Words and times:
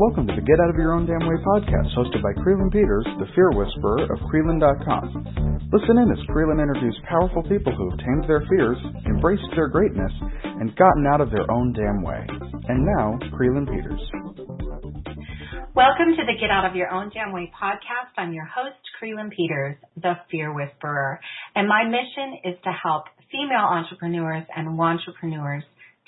Welcome 0.00 0.24
to 0.28 0.32
the 0.32 0.40
Get 0.40 0.56
Out 0.64 0.72
of 0.72 0.80
Your 0.80 0.96
Own 0.96 1.04
Damn 1.04 1.28
Way 1.28 1.36
podcast, 1.44 1.92
hosted 1.92 2.24
by 2.24 2.32
Krylyn 2.40 2.72
Peters, 2.72 3.04
the 3.20 3.28
fear 3.36 3.52
whisperer 3.52 4.08
of 4.08 4.16
Krylyn.com. 4.32 5.68
Listen 5.68 6.00
in 6.00 6.08
as 6.08 6.24
Krylyn 6.32 6.56
interviews 6.56 6.96
powerful 7.04 7.44
people 7.44 7.68
who 7.76 7.92
have 7.92 8.00
tamed 8.00 8.24
their 8.24 8.40
fears, 8.48 8.80
embraced 9.04 9.44
their 9.52 9.68
greatness, 9.68 10.08
and 10.56 10.74
gotten 10.80 11.04
out 11.04 11.20
of 11.20 11.28
their 11.28 11.44
own 11.52 11.76
damn 11.76 12.00
way. 12.00 12.16
And 12.72 12.88
now, 12.96 13.20
Krylyn 13.36 13.68
Peters. 13.68 14.00
Welcome 15.76 16.16
to 16.16 16.24
the 16.24 16.40
Get 16.40 16.48
Out 16.48 16.64
of 16.64 16.72
Your 16.72 16.88
Own 16.88 17.12
Damn 17.12 17.36
Way 17.36 17.52
podcast. 17.52 18.16
I'm 18.16 18.32
your 18.32 18.48
host, 18.48 18.80
Krylyn 18.96 19.28
Peters, 19.28 19.76
the 20.00 20.16
fear 20.30 20.48
whisperer. 20.48 21.20
And 21.54 21.68
my 21.68 21.84
mission 21.84 22.40
is 22.48 22.56
to 22.64 22.72
help 22.72 23.04
female 23.28 23.68
entrepreneurs 23.68 24.48
and 24.56 24.80
entrepreneurs 24.80 25.64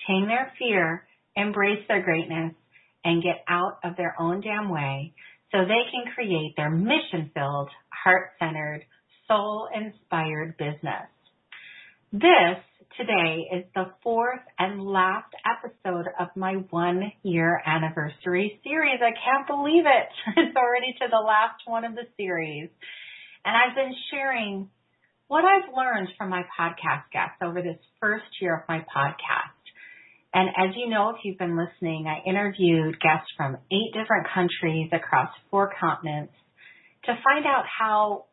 tame 0.08 0.28
their 0.28 0.50
fear, 0.58 1.04
embrace 1.36 1.84
their 1.88 2.00
greatness, 2.00 2.56
and 3.04 3.22
get 3.22 3.44
out 3.48 3.78
of 3.84 3.96
their 3.96 4.14
own 4.18 4.40
damn 4.40 4.70
way 4.70 5.14
so 5.50 5.58
they 5.58 5.84
can 5.90 6.12
create 6.14 6.54
their 6.56 6.70
mission 6.70 7.30
filled, 7.34 7.68
heart 7.90 8.30
centered, 8.38 8.84
soul 9.28 9.68
inspired 9.74 10.56
business. 10.56 11.08
This 12.12 12.60
today 12.96 13.48
is 13.52 13.64
the 13.74 13.92
fourth 14.02 14.40
and 14.58 14.82
last 14.82 15.32
episode 15.46 16.06
of 16.20 16.28
my 16.36 16.54
one 16.70 17.12
year 17.22 17.60
anniversary 17.64 18.60
series. 18.62 19.00
I 19.00 19.12
can't 19.12 19.46
believe 19.46 19.84
it. 19.86 20.08
It's 20.36 20.56
already 20.56 20.92
to 21.00 21.06
the 21.10 21.24
last 21.24 21.62
one 21.66 21.84
of 21.84 21.94
the 21.94 22.06
series. 22.16 22.68
And 23.44 23.56
I've 23.56 23.74
been 23.74 23.94
sharing 24.10 24.68
what 25.28 25.44
I've 25.44 25.74
learned 25.74 26.08
from 26.18 26.28
my 26.28 26.42
podcast 26.58 27.10
guests 27.12 27.40
over 27.42 27.62
this 27.62 27.78
first 28.00 28.24
year 28.40 28.56
of 28.56 28.68
my 28.68 28.84
podcast. 28.94 29.61
And 30.34 30.48
as 30.48 30.74
you 30.76 30.88
know, 30.88 31.10
if 31.10 31.16
you've 31.24 31.38
been 31.38 31.58
listening, 31.58 32.06
I 32.06 32.26
interviewed 32.28 32.98
guests 33.00 33.28
from 33.36 33.58
eight 33.70 33.92
different 33.92 34.26
countries 34.34 34.88
across 34.92 35.28
four 35.50 35.72
continents 35.78 36.32
to 37.04 37.12
find 37.22 37.44
out 37.44 37.64
how 37.66 38.26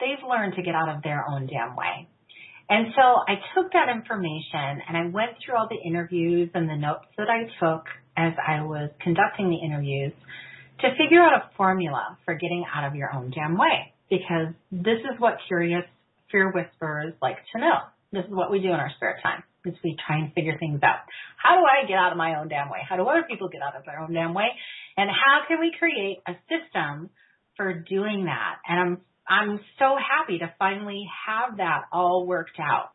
they've 0.00 0.22
learned 0.28 0.54
to 0.56 0.62
get 0.62 0.74
out 0.74 0.88
of 0.88 1.02
their 1.02 1.24
own 1.28 1.46
damn 1.46 1.76
way. 1.76 2.08
And 2.68 2.88
so 2.96 3.02
I 3.02 3.38
took 3.54 3.72
that 3.72 3.88
information 3.88 4.82
and 4.88 4.96
I 4.96 5.06
went 5.12 5.36
through 5.44 5.56
all 5.56 5.68
the 5.68 5.78
interviews 5.88 6.50
and 6.54 6.68
the 6.68 6.76
notes 6.76 7.06
that 7.18 7.28
I 7.28 7.44
took 7.60 7.84
as 8.16 8.32
I 8.40 8.62
was 8.62 8.90
conducting 9.00 9.50
the 9.50 9.64
interviews 9.64 10.12
to 10.80 10.88
figure 10.98 11.22
out 11.22 11.34
a 11.34 11.50
formula 11.56 12.18
for 12.24 12.34
getting 12.34 12.64
out 12.74 12.84
of 12.84 12.96
your 12.96 13.14
own 13.14 13.30
damn 13.30 13.56
way. 13.56 13.92
Because 14.10 14.54
this 14.72 14.98
is 15.00 15.20
what 15.20 15.38
curious 15.46 15.84
fear 16.32 16.50
whisperers 16.50 17.14
like 17.22 17.36
to 17.54 17.60
know. 17.60 17.78
This 18.12 18.24
is 18.24 18.30
what 18.30 18.50
we 18.50 18.60
do 18.60 18.68
in 18.68 18.74
our 18.74 18.90
spare 18.96 19.18
time 19.22 19.44
is 19.64 19.74
we 19.82 19.96
try 20.06 20.18
and 20.18 20.32
figure 20.34 20.58
things 20.58 20.80
out. 20.82 21.00
How 21.36 21.56
do 21.56 21.62
I 21.64 21.86
get 21.86 21.96
out 21.96 22.12
of 22.12 22.18
my 22.18 22.38
own 22.38 22.48
damn 22.48 22.70
way? 22.70 22.80
How 22.88 22.96
do 22.96 23.04
other 23.04 23.24
people 23.28 23.48
get 23.48 23.62
out 23.62 23.76
of 23.76 23.84
their 23.84 24.00
own 24.00 24.12
damn 24.12 24.34
way? 24.34 24.48
And 24.96 25.10
how 25.10 25.46
can 25.48 25.60
we 25.60 25.72
create 25.78 26.18
a 26.26 26.32
system 26.48 27.10
for 27.56 27.72
doing 27.72 28.26
that? 28.26 28.56
And 28.68 28.78
I'm 28.78 29.00
I'm 29.26 29.60
so 29.78 29.96
happy 29.96 30.38
to 30.38 30.52
finally 30.58 31.06
have 31.26 31.56
that 31.56 31.84
all 31.92 32.26
worked 32.26 32.60
out. 32.60 32.90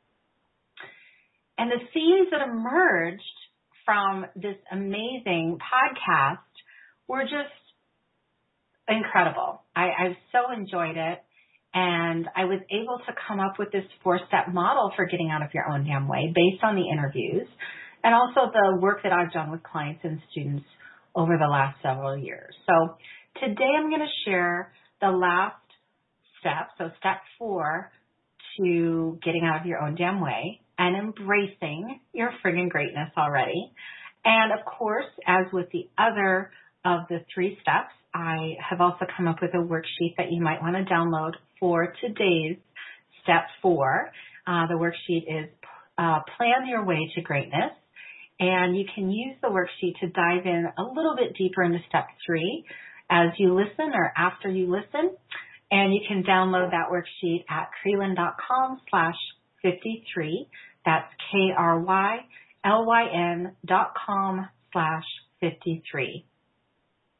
And 1.57 1.71
the 1.71 1.79
themes 1.93 2.27
that 2.31 2.41
emerged 2.41 3.23
from 3.83 4.27
this 4.35 4.55
amazing 4.71 5.57
podcast 5.57 6.37
were 7.07 7.23
just 7.23 7.51
incredible. 8.87 9.63
I, 9.75 9.87
I've 9.87 10.17
so 10.31 10.53
enjoyed 10.53 10.97
it. 10.97 11.23
And 11.73 12.27
I 12.35 12.45
was 12.45 12.59
able 12.71 12.99
to 13.05 13.13
come 13.27 13.39
up 13.39 13.59
with 13.59 13.71
this 13.71 13.85
four 14.03 14.19
step 14.27 14.53
model 14.53 14.91
for 14.95 15.05
getting 15.05 15.29
out 15.29 15.43
of 15.43 15.49
your 15.53 15.69
own 15.71 15.85
damn 15.85 16.07
way 16.07 16.33
based 16.33 16.63
on 16.63 16.75
the 16.75 16.89
interviews 16.91 17.47
and 18.03 18.15
also 18.15 18.51
the 18.51 18.79
work 18.81 19.03
that 19.03 19.11
I've 19.11 19.31
done 19.31 19.51
with 19.51 19.61
clients 19.63 20.01
and 20.03 20.19
students 20.31 20.65
over 21.15 21.37
the 21.37 21.47
last 21.47 21.77
several 21.83 22.17
years. 22.17 22.55
So 22.65 22.95
today 23.39 23.69
I'm 23.77 23.89
going 23.89 24.01
to 24.01 24.29
share 24.29 24.71
the 25.01 25.09
last 25.09 25.55
step, 26.39 26.69
so 26.77 26.89
step 26.99 27.17
four 27.37 27.91
to 28.59 29.19
getting 29.23 29.43
out 29.45 29.61
of 29.61 29.65
your 29.65 29.81
own 29.81 29.95
damn 29.95 30.21
way 30.21 30.61
and 30.77 30.95
embracing 30.95 31.99
your 32.13 32.31
friggin' 32.43 32.69
greatness 32.69 33.09
already. 33.17 33.71
And 34.25 34.51
of 34.51 34.65
course, 34.65 35.05
as 35.27 35.45
with 35.53 35.67
the 35.71 35.89
other 35.97 36.51
of 36.85 37.01
the 37.09 37.19
three 37.33 37.57
steps, 37.61 37.93
I 38.13 38.55
have 38.67 38.81
also 38.81 39.05
come 39.15 39.27
up 39.27 39.37
with 39.41 39.51
a 39.53 39.57
worksheet 39.57 40.15
that 40.17 40.31
you 40.31 40.41
might 40.41 40.61
want 40.61 40.75
to 40.75 40.91
download 40.91 41.33
for 41.59 41.93
today's 42.01 42.57
step 43.23 43.45
four. 43.61 44.11
Uh, 44.47 44.67
the 44.67 44.75
worksheet 44.75 45.23
is 45.27 45.49
uh, 45.97 46.19
Plan 46.37 46.67
Your 46.67 46.85
Way 46.85 47.11
to 47.15 47.21
Greatness. 47.21 47.71
And 48.39 48.77
you 48.77 48.85
can 48.95 49.11
use 49.11 49.35
the 49.41 49.49
worksheet 49.49 49.99
to 49.99 50.07
dive 50.07 50.45
in 50.45 50.65
a 50.77 50.83
little 50.83 51.15
bit 51.17 51.35
deeper 51.37 51.61
into 51.61 51.79
step 51.89 52.07
three 52.25 52.63
as 53.09 53.31
you 53.37 53.53
listen 53.53 53.91
or 53.93 54.13
after 54.15 54.49
you 54.49 54.71
listen. 54.71 55.15
And 55.71 55.93
you 55.93 55.99
can 56.07 56.23
download 56.23 56.71
that 56.71 56.89
worksheet 56.91 57.43
at 57.49 57.69
krylyn.com 57.85 58.79
slash 58.89 59.17
53. 59.61 60.47
That's 60.85 61.13
K-R-Y-L-Y-N 61.31 62.25
dot 63.65 63.93
com 64.05 64.47
slash 64.71 65.03
53. 65.41 66.25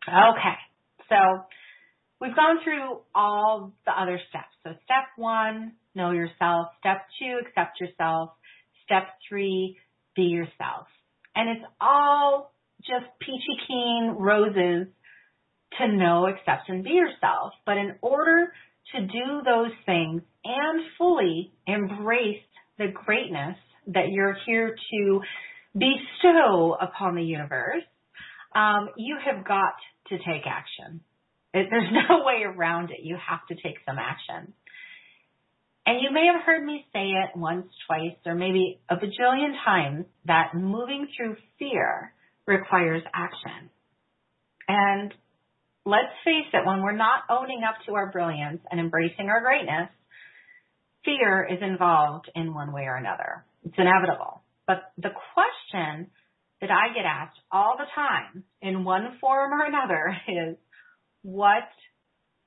Okay. 0.08 0.58
So 1.10 1.16
we've 2.20 2.36
gone 2.36 2.58
through 2.64 3.00
all 3.16 3.74
the 3.86 3.92
other 3.92 4.20
steps. 4.30 4.54
So 4.64 4.72
step 4.84 5.06
one, 5.18 5.74
know 5.96 6.12
yourself. 6.12 6.68
Step 6.80 7.06
two, 7.20 7.40
accept 7.46 7.80
yourself. 7.80 8.32
Step 8.86 9.04
three, 9.28 9.78
be 10.16 10.24
yourself. 10.24 10.88
And 11.36 11.50
it's 11.50 11.66
all 11.80 12.54
just 12.82 13.06
peachy 13.20 13.58
keen 13.68 14.16
roses 14.18 14.88
to 15.78 15.88
know, 15.88 16.28
accept, 16.28 16.70
and 16.70 16.84
be 16.84 16.92
yourself. 16.92 17.54
But 17.66 17.78
in 17.78 17.96
order 18.02 18.52
to 18.96 19.02
do 19.02 19.42
those 19.46 19.72
things 19.86 20.22
and 20.44 20.82
fully 20.98 21.52
embrace 21.68 22.42
the 22.78 22.88
greatness 22.88 23.56
that 23.88 24.10
you're 24.10 24.36
here 24.46 24.76
to 24.92 25.22
bestow 25.74 26.76
upon 26.80 27.16
the 27.16 27.24
universe, 27.24 27.84
um, 28.56 28.90
you 28.98 29.18
have 29.24 29.46
got 29.46 29.76
to 30.08 30.18
take 30.18 30.48
action. 30.48 31.02
It, 31.54 31.68
there's 31.70 31.92
no 32.10 32.24
way 32.24 32.44
around 32.46 32.92
it. 32.92 33.00
You 33.02 33.18
have 33.18 33.46
to 33.48 33.56
take 33.56 33.78
some 33.86 33.98
action. 33.98 34.54
And 35.86 36.02
you 36.02 36.12
may 36.12 36.28
have 36.32 36.44
heard 36.46 36.64
me 36.64 36.86
say 36.94 37.08
it 37.08 37.36
once, 37.36 37.66
twice, 37.88 38.18
or 38.26 38.36
maybe 38.36 38.80
a 38.90 38.96
bajillion 38.96 39.54
times 39.66 40.06
that 40.26 40.52
moving 40.54 41.08
through 41.16 41.36
fear 41.58 42.14
requires 42.46 43.02
action. 43.14 43.72
And 44.68 45.12
let's 45.86 46.14
face 46.24 46.46
it, 46.54 46.66
when 46.66 46.84
we're 46.84 46.96
not 46.96 47.24
owning 47.30 47.62
up 47.68 47.76
to 47.88 47.96
our 47.96 48.12
brilliance 48.12 48.62
and 48.70 48.80
embracing 48.80 49.30
our 49.30 49.42
greatness, 49.42 49.90
fear 51.04 51.48
is 51.50 51.58
involved 51.62 52.30
in 52.36 52.54
one 52.54 52.72
way 52.72 52.84
or 52.84 52.96
another. 52.96 53.46
It's 53.66 53.76
inevitable. 53.78 54.44
But 54.68 54.92
the 54.98 55.10
question 55.34 56.12
that 56.62 56.70
I 56.70 56.94
get 56.94 57.06
asked 57.06 57.40
all 57.52 57.78
the 57.78 57.88
time 57.96 58.44
in 58.62 58.84
one 58.84 59.18
form 59.20 59.52
or 59.54 59.66
another 59.66 60.16
is 60.28 60.56
what 61.22 61.68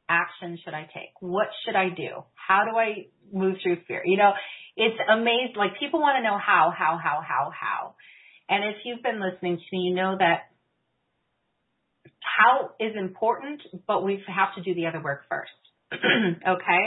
action 0.09 0.59
should 0.65 0.75
I 0.75 0.83
take? 0.83 1.15
What 1.21 1.49
should 1.65 1.77
I 1.77 1.89
do? 1.89 2.25
How 2.35 2.65
do 2.71 2.77
I 2.77 3.07
move 3.33 3.57
through 3.63 3.79
fear? 3.87 4.03
You 4.05 4.19
know, 4.19 4.33
it's 4.77 4.99
amazing. 5.11 5.55
Like 5.57 5.79
people 5.79 6.01
want 6.01 6.17
to 6.19 6.23
know 6.23 6.39
how, 6.39 6.73
how, 6.77 6.99
how, 7.03 7.23
how, 7.27 7.51
how. 7.51 7.95
And 8.49 8.65
if 8.65 8.77
you've 8.85 9.03
been 9.03 9.21
listening 9.21 9.57
to 9.57 9.65
me, 9.73 9.89
you 9.89 9.95
know 9.95 10.17
that 10.19 10.51
how 12.21 12.71
is 12.81 12.95
important, 12.97 13.63
but 13.87 14.05
we 14.05 14.23
have 14.27 14.55
to 14.57 14.63
do 14.63 14.75
the 14.75 14.87
other 14.87 15.03
work 15.03 15.23
first. 15.29 15.53
okay? 15.93 16.85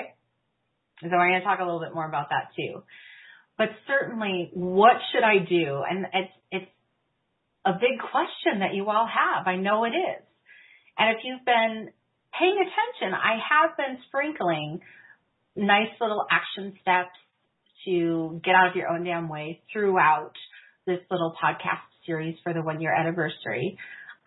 So 1.01 1.07
I'm 1.07 1.31
going 1.31 1.39
to 1.39 1.43
talk 1.43 1.59
a 1.59 1.63
little 1.63 1.81
bit 1.81 1.93
more 1.93 2.07
about 2.07 2.29
that 2.29 2.49
too. 2.55 2.83
But 3.57 3.69
certainly, 3.87 4.49
what 4.53 4.97
should 5.11 5.23
I 5.23 5.39
do? 5.39 5.81
And 5.89 6.05
it's, 6.13 6.31
it's 6.51 6.71
a 7.65 7.73
big 7.73 7.99
question 7.99 8.59
that 8.59 8.73
you 8.73 8.89
all 8.89 9.07
have. 9.07 9.47
I 9.47 9.55
know 9.55 9.85
it 9.85 9.95
is. 9.95 10.23
And 10.97 11.15
if 11.15 11.23
you've 11.23 11.45
been 11.45 11.89
paying 12.37 12.57
attention, 12.57 13.13
I 13.13 13.37
have 13.39 13.77
been 13.77 13.97
sprinkling 14.07 14.79
nice 15.55 15.91
little 15.99 16.25
action 16.29 16.77
steps 16.81 17.15
to 17.85 18.41
get 18.43 18.55
out 18.55 18.69
of 18.69 18.75
your 18.75 18.89
own 18.89 19.03
damn 19.03 19.29
way 19.29 19.61
throughout 19.71 20.33
this 20.85 20.99
little 21.09 21.33
podcast 21.41 21.85
series 22.05 22.35
for 22.43 22.53
the 22.53 22.61
one 22.61 22.81
year 22.81 22.93
anniversary. 22.93 23.77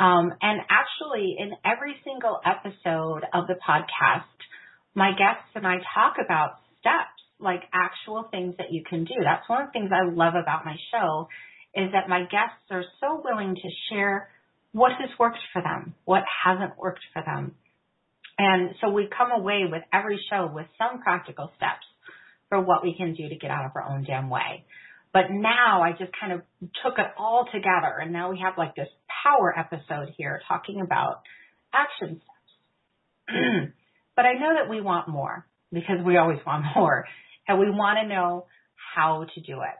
Um, 0.01 0.33
and 0.41 0.61
actually, 0.71 1.37
in 1.39 1.53
every 1.65 1.97
single 2.05 2.41
episode 2.47 3.23
of 3.35 3.47
the 3.49 3.57
podcast, 3.69 4.31
my 4.95 5.11
guests 5.11 5.51
and 5.55 5.67
I 5.67 5.77
talk 5.95 6.15
about 6.25 6.61
steps, 6.81 7.19
like 7.41 7.63
actual 7.73 8.29
things 8.31 8.55
that 8.59 8.73
you 8.73 8.83
can 8.89 9.05
do. 9.05 9.15
That's 9.23 9.49
one 9.49 9.63
of 9.63 9.69
the 9.69 9.73
things 9.73 9.91
I 9.93 10.11
love 10.11 10.35
about 10.35 10.65
my 10.65 10.77
show 10.93 11.29
is 11.75 11.93
that 11.93 12.09
my 12.09 12.21
guests 12.23 12.67
are 12.71 12.85
so 13.01 13.23
willing 13.25 13.55
to 13.55 13.69
share 13.91 14.29
what 14.73 14.93
has 14.93 15.11
worked 15.19 15.39
for 15.53 15.63
them, 15.63 15.95
what 16.05 16.23
hasn't 16.45 16.79
worked 16.79 17.05
for 17.13 17.23
them. 17.25 17.55
And 18.39 18.75
so 18.81 18.91
we 18.91 19.09
come 19.09 19.33
away 19.33 19.63
with 19.71 19.83
every 19.93 20.21
show 20.31 20.51
with 20.53 20.67
some 20.79 21.03
practical 21.03 21.51
steps 21.57 21.85
for 22.49 22.61
what 22.61 22.83
we 22.83 22.95
can 22.97 23.15
do 23.15 23.29
to 23.29 23.37
get 23.37 23.51
out 23.51 23.65
of 23.65 23.73
our 23.75 23.83
own 23.83 24.05
damn 24.05 24.31
way. 24.31 24.65
But 25.13 25.31
now 25.31 25.83
I 25.83 25.93
just 25.93 26.13
kind 26.21 26.33
of 26.33 26.43
took 26.85 26.99
it 26.99 27.07
all 27.19 27.47
together 27.53 27.99
and 28.01 28.13
now 28.13 28.31
we 28.31 28.41
have 28.41 28.55
like 28.57 28.75
this 28.75 28.89
power 29.25 29.59
episode 29.59 30.15
here 30.17 30.41
talking 30.47 30.81
about 30.81 31.23
action 31.73 32.21
steps. 32.23 33.73
but 34.17 34.27
I 34.27 34.35
know 34.35 34.55
that 34.61 34.71
we 34.71 34.81
want 34.81 35.09
more 35.09 35.47
because 35.73 35.97
we 36.05 36.17
always 36.17 36.39
want 36.47 36.65
more 36.77 37.07
and 37.47 37.59
we 37.59 37.71
want 37.71 37.99
to 38.03 38.09
know 38.09 38.47
how 38.95 39.27
to 39.35 39.41
do 39.41 39.61
it. 39.63 39.77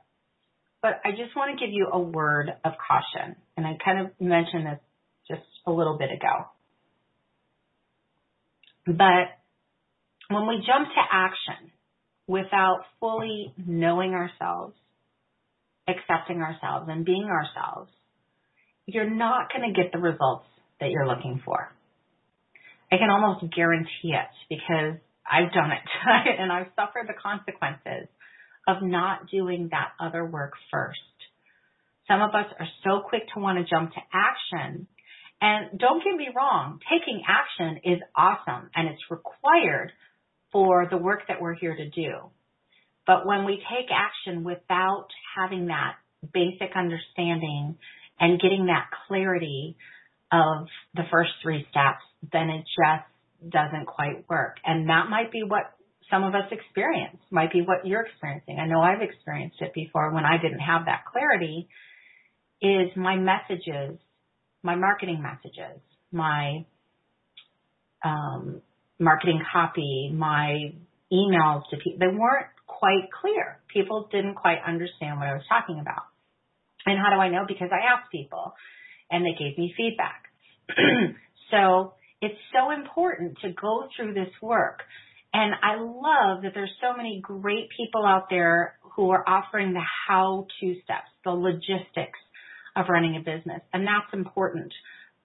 But 0.81 1.01
I 1.05 1.11
just 1.11 1.37
want 1.37 1.59
to 1.59 1.65
give 1.65 1.73
you 1.73 1.89
a 1.93 1.99
word 1.99 2.51
of 2.65 2.73
caution. 2.79 3.37
And 3.59 3.67
I 3.67 3.77
kind 3.85 3.99
of 4.07 4.13
mentioned 4.21 4.67
this 4.67 4.79
just 5.27 5.43
a 5.67 5.73
little 5.73 5.99
bit 5.99 6.11
ago. 6.13 6.47
But 8.87 9.35
when 10.31 10.47
we 10.47 10.59
jump 10.65 10.87
to 10.87 11.03
action 11.13 11.73
without 12.29 12.85
fully 13.01 13.53
knowing 13.57 14.13
ourselves, 14.15 14.77
accepting 15.89 16.41
ourselves, 16.41 16.87
and 16.89 17.05
being 17.05 17.25
ourselves, 17.25 17.91
you're 18.87 19.11
not 19.11 19.53
going 19.53 19.75
to 19.75 19.83
get 19.83 19.91
the 19.93 19.99
results 19.99 20.47
that 20.79 20.91
you're 20.91 21.09
looking 21.09 21.43
for. 21.45 21.73
I 22.93 22.97
can 22.97 23.11
almost 23.11 23.53
guarantee 23.53 24.15
it 24.15 24.31
because 24.49 25.01
I've 25.27 25.53
done 25.53 25.73
it 25.73 25.83
and 26.39 26.53
I've 26.53 26.69
suffered 26.77 27.09
the 27.09 27.21
consequences 27.21 28.07
of 28.69 28.83
not 28.83 29.29
doing 29.29 29.71
that 29.73 29.89
other 29.99 30.25
work 30.25 30.53
first. 30.71 31.01
Some 32.09 32.23
of 32.23 32.31
us 32.31 32.47
are 32.59 32.69
so 32.85 33.03
quick 33.09 33.23
to 33.35 33.41
want 33.41 33.59
to 33.59 33.65
jump 33.69 33.93
to 33.93 34.01
action. 34.13 34.87
And 35.41 35.79
don't 35.79 36.03
get 36.03 36.17
me 36.17 36.29
wrong, 36.35 36.81
taking 36.91 37.23
action 37.29 37.81
is 37.85 38.01
awesome 38.17 38.71
and 38.75 38.89
it's 38.89 39.03
required 39.11 39.93
for 40.51 40.89
the 40.91 40.97
work 40.97 41.29
that 41.29 41.41
we're 41.41 41.55
here 41.55 41.77
to 41.77 41.91
do. 41.91 42.31
But 43.07 43.27
when 43.27 43.45
we 43.45 43.57
take 43.57 43.89
action 43.93 44.43
without 44.43 45.07
having 45.37 45.67
that 45.67 45.95
basic 46.33 46.75
understanding 46.75 47.77
and 48.19 48.41
getting 48.41 48.67
that 48.67 48.89
clarity 49.07 49.77
of 50.33 50.67
the 50.95 51.05
first 51.11 51.31
three 51.43 51.67
steps, 51.71 52.03
then 52.33 52.51
it 52.51 52.65
just 52.67 53.53
doesn't 53.53 53.87
quite 53.87 54.29
work. 54.29 54.57
And 54.65 54.89
that 54.89 55.09
might 55.09 55.31
be 55.31 55.43
what 55.43 55.73
some 56.11 56.25
of 56.25 56.35
us 56.35 56.51
experience, 56.51 57.19
might 57.31 57.53
be 57.53 57.63
what 57.63 57.87
you're 57.87 58.07
experiencing. 58.07 58.59
I 58.59 58.67
know 58.67 58.81
I've 58.81 59.03
experienced 59.03 59.59
it 59.61 59.73
before 59.75 60.13
when 60.13 60.25
I 60.25 60.41
didn't 60.41 60.61
have 60.61 60.87
that 60.87 61.05
clarity 61.13 61.69
is 62.61 62.91
my 62.97 63.17
messages, 63.17 63.99
my 64.63 64.75
marketing 64.75 65.23
messages, 65.23 65.81
my 66.11 66.65
um, 68.05 68.61
marketing 68.99 69.43
copy, 69.53 70.11
my 70.13 70.73
emails 71.13 71.63
to 71.71 71.77
people, 71.77 71.99
they 71.99 72.07
weren't 72.07 72.47
quite 72.67 73.09
clear. 73.21 73.61
People 73.73 74.09
didn't 74.11 74.35
quite 74.35 74.59
understand 74.67 75.19
what 75.19 75.29
I 75.29 75.35
was 75.35 75.45
talking 75.49 75.81
about. 75.81 76.03
And 76.87 76.99
how 76.99 77.15
do 77.15 77.21
I 77.21 77.29
know? 77.29 77.45
Because 77.47 77.71
I 77.73 77.93
asked 77.93 78.11
people 78.11 78.55
and 79.11 79.25
they 79.25 79.37
gave 79.39 79.59
me 79.59 79.75
feedback. 79.77 80.25
so 81.51 81.95
it's 82.21 82.39
so 82.53 82.71
important 82.71 83.39
to 83.43 83.51
go 83.53 83.89
through 83.97 84.15
this 84.15 84.33
work. 84.43 84.83
And 85.33 85.55
I 85.63 85.77
love 85.77 86.43
that 86.43 86.53
there's 86.55 86.73
so 86.81 86.97
many 86.97 87.21
great 87.23 87.69
people 87.77 88.05
out 88.05 88.29
there 88.31 88.79
who 88.97 89.11
are 89.11 89.29
offering 89.29 89.75
the 89.75 89.83
how 90.09 90.47
to 90.61 90.75
steps, 90.83 91.11
the 91.25 91.31
logistics 91.31 92.19
of 92.79 92.89
running 92.89 93.17
a 93.17 93.21
business. 93.21 93.61
And 93.73 93.87
that's 93.87 94.13
important. 94.13 94.73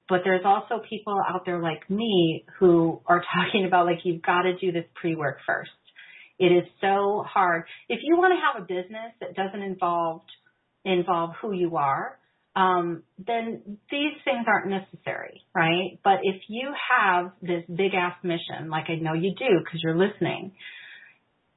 But 0.10 0.22
there's 0.24 0.46
also 0.46 0.82
people 0.90 1.18
out 1.28 1.46
there 1.46 1.62
like 1.62 1.90
me 1.90 2.46
who 2.60 3.02
are 3.06 3.24
talking 3.36 3.66
about 3.66 3.86
like 3.86 4.00
you've 4.04 4.22
got 4.22 4.44
to 4.44 4.58
do 4.58 4.72
this 4.72 4.86
pre-work 4.96 5.38
first. 5.46 5.72
It 6.40 6.48
is 6.48 6.64
so 6.82 7.24
hard. 7.28 7.64
If 7.88 8.00
you 8.04 8.18
want 8.18 8.34
to 8.34 8.42
have 8.42 8.64
a 8.64 8.66
business 8.66 9.14
that 9.22 9.36
doesn't 9.36 9.62
involve 9.62 10.22
involve 10.84 11.32
who 11.42 11.54
you 11.54 11.78
are, 11.78 12.18
um, 12.56 13.04
then 13.26 13.78
these 13.90 14.14
things 14.26 14.46
aren't 14.48 14.70
necessary, 14.70 15.42
right? 15.56 16.00
But 16.04 16.20
if 16.24 16.42
you 16.50 16.74
have 16.92 17.32
this 17.42 17.64
big 17.74 17.94
ass 17.94 18.16
mission, 18.24 18.70
like 18.70 18.86
I 18.90 18.96
know 18.96 19.14
you 19.14 19.34
do 19.38 19.60
because 19.64 19.82
you're 19.82 19.98
listening, 19.98 20.52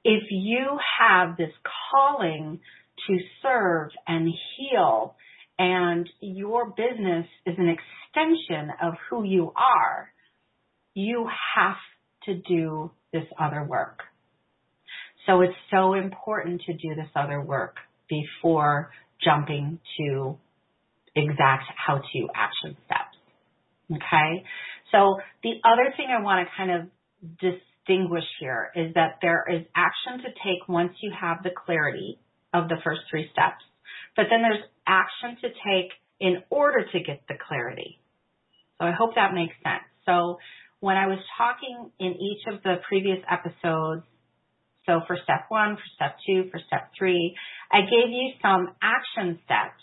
if 0.05 0.23
you 0.31 0.79
have 1.01 1.37
this 1.37 1.51
calling 1.91 2.61
to 3.09 3.19
serve 3.43 3.91
and 4.07 4.33
heal 4.57 5.17
and 5.59 6.09
your 6.21 6.71
business 6.71 7.27
is 7.47 7.55
an 7.59 7.69
extension 7.69 8.71
of 8.83 8.95
who 9.09 9.25
you 9.25 9.53
are, 9.57 10.13
you 10.95 11.29
have 11.57 11.77
to 12.25 12.35
do 12.35 12.91
this 13.13 13.25
other 13.39 13.65
work. 13.65 14.01
So 15.27 15.41
it's 15.41 15.55
so 15.71 15.95
important 15.95 16.63
to 16.67 16.73
do 16.73 16.95
this 16.95 17.09
other 17.15 17.41
work 17.41 17.77
before 18.09 18.91
jumping 19.23 19.81
to 19.99 20.39
exact 21.15 21.65
how 21.75 21.97
to 21.97 22.29
action 22.35 22.77
steps. 22.85 23.17
Okay? 23.93 24.45
So 24.93 25.17
the 25.43 25.55
other 25.65 25.93
thing 25.97 26.07
I 26.17 26.23
want 26.23 26.47
to 26.47 26.53
kind 26.57 26.71
of 26.71 26.89
distinguish 27.41 28.25
here 28.41 28.71
is 28.77 28.95
that 28.95 29.19
there 29.23 29.45
is 29.51 29.63
action 29.75 30.23
to 30.25 30.29
take 30.45 30.69
once 30.69 30.93
you 31.01 31.13
have 31.19 31.43
the 31.43 31.51
clarity 31.51 32.19
of 32.53 32.69
the 32.69 32.77
first 32.85 33.01
three 33.11 33.29
steps. 33.33 33.63
But 34.17 34.27
then 34.31 34.43
there's 34.43 34.65
action 34.87 35.37
to 35.43 35.49
take 35.49 35.93
in 36.21 36.43
order 36.51 36.87
to 36.91 36.99
get 37.01 37.23
the 37.29 37.35
clarity. 37.49 38.01
So 38.79 38.87
I 38.87 38.93
hope 38.93 39.15
that 39.15 39.35
makes 39.35 39.55
sense. 39.63 39.85
So 40.07 40.39
when 40.81 40.97
I 40.97 41.07
was 41.07 41.19
talking 41.37 41.91
in 41.99 42.15
each 42.15 42.43
of 42.53 42.63
the 42.63 42.77
previous 42.89 43.19
episodes, 43.31 44.05
so 44.87 45.01
for 45.07 45.19
step 45.25 45.47
one, 45.49 45.77
for 45.77 45.83
step 45.97 46.17
two, 46.27 46.49
for 46.51 46.61
step 46.67 46.91
three, 46.97 47.35
I 47.73 47.81
gave 47.81 48.11
you 48.11 48.33
some 48.41 48.69
action 48.81 49.41
steps. 49.45 49.83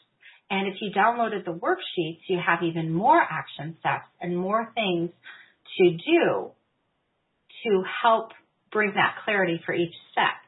And 0.50 0.68
if 0.68 0.76
you 0.82 0.92
downloaded 0.96 1.46
the 1.46 1.52
worksheets, 1.52 2.22
you 2.28 2.40
have 2.46 2.64
even 2.64 2.92
more 2.92 3.22
action 3.22 3.76
steps 3.80 4.08
and 4.22 4.38
more 4.38 4.72
things 4.76 5.10
to 5.78 5.90
do 5.92 6.52
to 7.64 7.84
help 8.02 8.32
bring 8.72 8.94
that 8.96 9.16
clarity 9.26 9.60
for 9.66 9.74
each 9.74 9.94
step. 10.12 10.43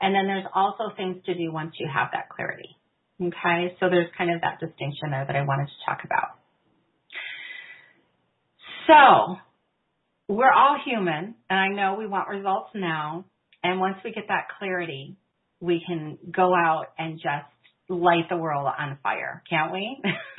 And 0.00 0.14
then 0.14 0.26
there's 0.26 0.46
also 0.54 0.94
things 0.96 1.24
to 1.26 1.34
do 1.34 1.52
once 1.52 1.72
you 1.78 1.88
have 1.92 2.08
that 2.12 2.28
clarity. 2.28 2.76
Okay, 3.20 3.74
so 3.80 3.88
there's 3.88 4.10
kind 4.16 4.30
of 4.34 4.42
that 4.42 4.60
distinction 4.60 5.10
there 5.10 5.24
that 5.26 5.36
I 5.36 5.42
wanted 5.42 5.66
to 5.66 5.84
talk 5.86 6.04
about. 6.04 6.36
So, 8.86 9.36
we're 10.28 10.52
all 10.52 10.76
human, 10.84 11.34
and 11.48 11.58
I 11.58 11.68
know 11.68 11.96
we 11.98 12.06
want 12.06 12.28
results 12.28 12.70
now. 12.74 13.24
And 13.62 13.80
once 13.80 13.96
we 14.04 14.12
get 14.12 14.24
that 14.28 14.48
clarity, 14.58 15.16
we 15.60 15.82
can 15.86 16.18
go 16.30 16.54
out 16.54 16.86
and 16.98 17.18
just 17.18 17.48
light 17.88 18.28
the 18.28 18.36
world 18.36 18.66
on 18.66 18.98
fire, 19.02 19.42
can't 19.48 19.72
we? 19.72 19.98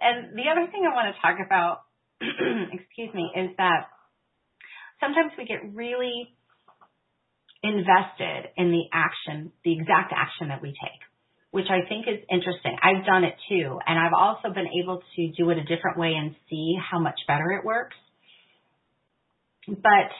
and 0.00 0.36
the 0.36 0.50
other 0.50 0.70
thing 0.70 0.82
I 0.84 0.94
want 0.94 1.14
to 1.14 1.20
talk 1.22 1.38
about, 1.44 1.82
excuse 2.20 3.14
me, 3.14 3.30
is 3.36 3.50
that 3.58 3.86
sometimes 5.00 5.32
we 5.38 5.44
get 5.44 5.74
really 5.74 6.34
invested 7.62 8.50
in 8.56 8.70
the 8.70 8.84
action, 8.92 9.52
the 9.64 9.72
exact 9.72 10.12
action 10.14 10.48
that 10.48 10.60
we 10.62 10.70
take, 10.70 11.00
which 11.50 11.70
I 11.70 11.88
think 11.88 12.06
is 12.08 12.18
interesting. 12.30 12.76
I've 12.82 13.06
done 13.06 13.24
it 13.24 13.34
too, 13.48 13.78
and 13.86 13.98
I've 13.98 14.14
also 14.16 14.50
been 14.52 14.68
able 14.82 15.02
to 15.16 15.32
do 15.36 15.50
it 15.50 15.58
a 15.58 15.64
different 15.64 15.98
way 15.98 16.14
and 16.14 16.34
see 16.50 16.74
how 16.90 16.98
much 16.98 17.18
better 17.28 17.50
it 17.52 17.64
works. 17.64 17.96
But 19.68 20.10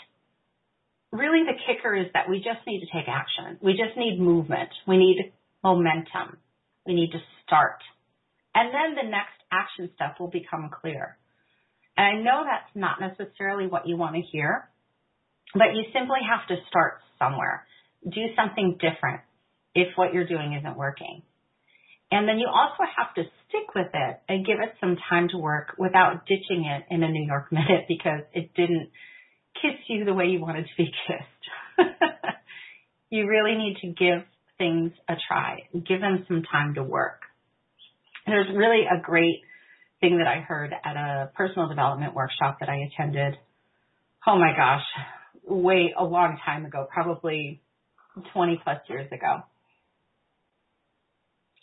really 1.11 1.44
the 1.44 1.58
kicker 1.66 1.94
is 1.94 2.06
that 2.14 2.28
we 2.28 2.38
just 2.38 2.66
need 2.66 2.80
to 2.80 2.87
take 2.87 3.08
action. 3.08 3.58
We 3.61 3.72
just 3.72 3.96
need 3.96 4.20
movement. 4.20 4.70
We 4.87 4.96
need 4.96 5.32
momentum. 5.62 6.38
We 6.87 6.94
need 6.94 7.11
to 7.12 7.18
start. 7.44 7.78
And 8.54 8.72
then 8.72 9.04
the 9.04 9.11
next 9.11 9.38
action 9.50 9.90
step 9.94 10.20
will 10.20 10.30
become 10.30 10.70
clear. 10.80 11.16
And 11.96 12.06
I 12.06 12.22
know 12.22 12.44
that's 12.44 12.75
not 12.75 13.00
necessarily 13.00 13.66
what 13.66 13.87
you 13.87 13.96
want 13.96 14.14
to 14.16 14.22
hear, 14.22 14.68
but 15.54 15.75
you 15.75 15.85
simply 15.92 16.21
have 16.28 16.47
to 16.49 16.62
start 16.68 17.00
somewhere. 17.18 17.66
Do 18.04 18.23
something 18.37 18.78
different 18.80 19.21
if 19.75 19.88
what 19.97 20.12
you're 20.12 20.26
doing 20.26 20.56
isn't 20.59 20.76
working. 20.76 21.23
And 22.11 22.28
then 22.28 22.38
you 22.38 22.47
also 22.47 22.85
have 22.97 23.14
to 23.14 23.23
stick 23.49 23.75
with 23.75 23.88
it 23.94 24.21
and 24.28 24.44
give 24.44 24.59
it 24.61 24.75
some 24.80 24.97
time 25.09 25.28
to 25.30 25.38
work 25.38 25.75
without 25.78 26.26
ditching 26.26 26.64
it 26.66 26.85
in 26.94 27.02
a 27.02 27.09
New 27.09 27.26
York 27.26 27.47
minute 27.52 27.87
because 27.88 28.21
it 28.35 28.54
didn't 28.54 28.90
kiss 29.61 29.78
you 29.88 30.04
the 30.04 30.14
way 30.14 30.26
you 30.26 30.40
wanted 30.40 30.64
to 30.64 30.76
be 30.76 30.90
kissed. 31.06 31.88
you 33.11 33.26
really 33.26 33.56
need 33.56 33.76
to 33.80 33.88
give 33.88 34.26
things 34.59 34.92
a 35.09 35.14
try. 35.28 35.68
Give 35.73 36.00
them 36.00 36.25
some 36.28 36.42
time 36.50 36.75
to 36.75 36.82
work. 36.82 37.21
There's 38.26 38.49
really 38.54 38.85
a 38.87 39.00
great 39.00 39.40
thing 40.00 40.18
that 40.18 40.26
I 40.26 40.40
heard 40.40 40.73
at 40.73 40.97
a 40.97 41.30
personal 41.35 41.68
development 41.68 42.14
workshop 42.14 42.59
that 42.61 42.68
I 42.68 42.88
attended. 42.92 43.37
Oh 44.26 44.37
my 44.37 44.52
gosh, 44.56 44.85
way 45.46 45.94
a 45.99 46.04
long 46.04 46.38
time 46.44 46.64
ago, 46.64 46.87
probably 46.92 47.61
20 48.32 48.61
plus 48.62 48.78
years 48.88 49.11
ago. 49.12 49.42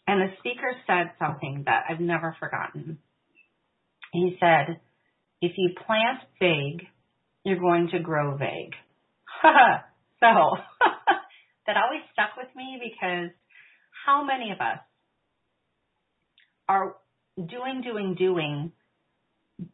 And 0.07 0.21
the 0.21 0.33
speaker 0.39 0.73
said 0.87 1.11
something 1.19 1.63
that 1.67 1.83
I've 1.89 1.99
never 1.99 2.35
forgotten. 2.39 2.97
He 4.11 4.37
said, 4.39 4.79
if 5.41 5.51
you 5.55 5.69
plant 5.85 6.19
vague, 6.39 6.87
you're 7.45 7.59
going 7.59 7.89
to 7.91 7.99
grow 7.99 8.35
vague. 8.35 8.73
so 9.43 9.47
that 11.67 11.77
always 11.77 12.01
stuck 12.11 12.35
with 12.37 12.47
me 12.55 12.81
because 12.81 13.29
how 14.05 14.23
many 14.23 14.51
of 14.51 14.59
us 14.59 14.79
are 16.67 16.95
doing, 17.37 17.81
doing, 17.83 18.15
doing, 18.15 18.71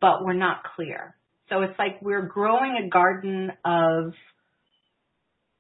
but 0.01 0.23
we're 0.23 0.33
not 0.33 0.63
clear. 0.75 1.15
So 1.49 1.61
it's 1.61 1.77
like 1.77 2.01
we're 2.01 2.27
growing 2.27 2.75
a 2.85 2.89
garden 2.89 3.51
of 3.63 4.13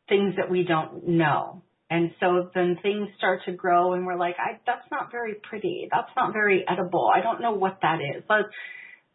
things 0.09 0.35
that 0.37 0.49
we 0.49 0.63
don't 0.63 1.07
know. 1.07 1.61
And 1.89 2.11
so 2.19 2.49
then 2.55 2.77
things 2.81 3.09
start 3.17 3.41
to 3.45 3.51
grow 3.51 3.93
and 3.93 4.05
we're 4.05 4.17
like, 4.17 4.35
I, 4.39 4.59
that's 4.65 4.89
not 4.91 5.11
very 5.11 5.35
pretty. 5.47 5.87
That's 5.91 6.09
not 6.15 6.33
very 6.33 6.65
edible. 6.67 7.09
I 7.13 7.21
don't 7.21 7.41
know 7.41 7.51
what 7.51 7.79
that 7.83 7.99
is. 7.99 8.23
But 8.27 8.45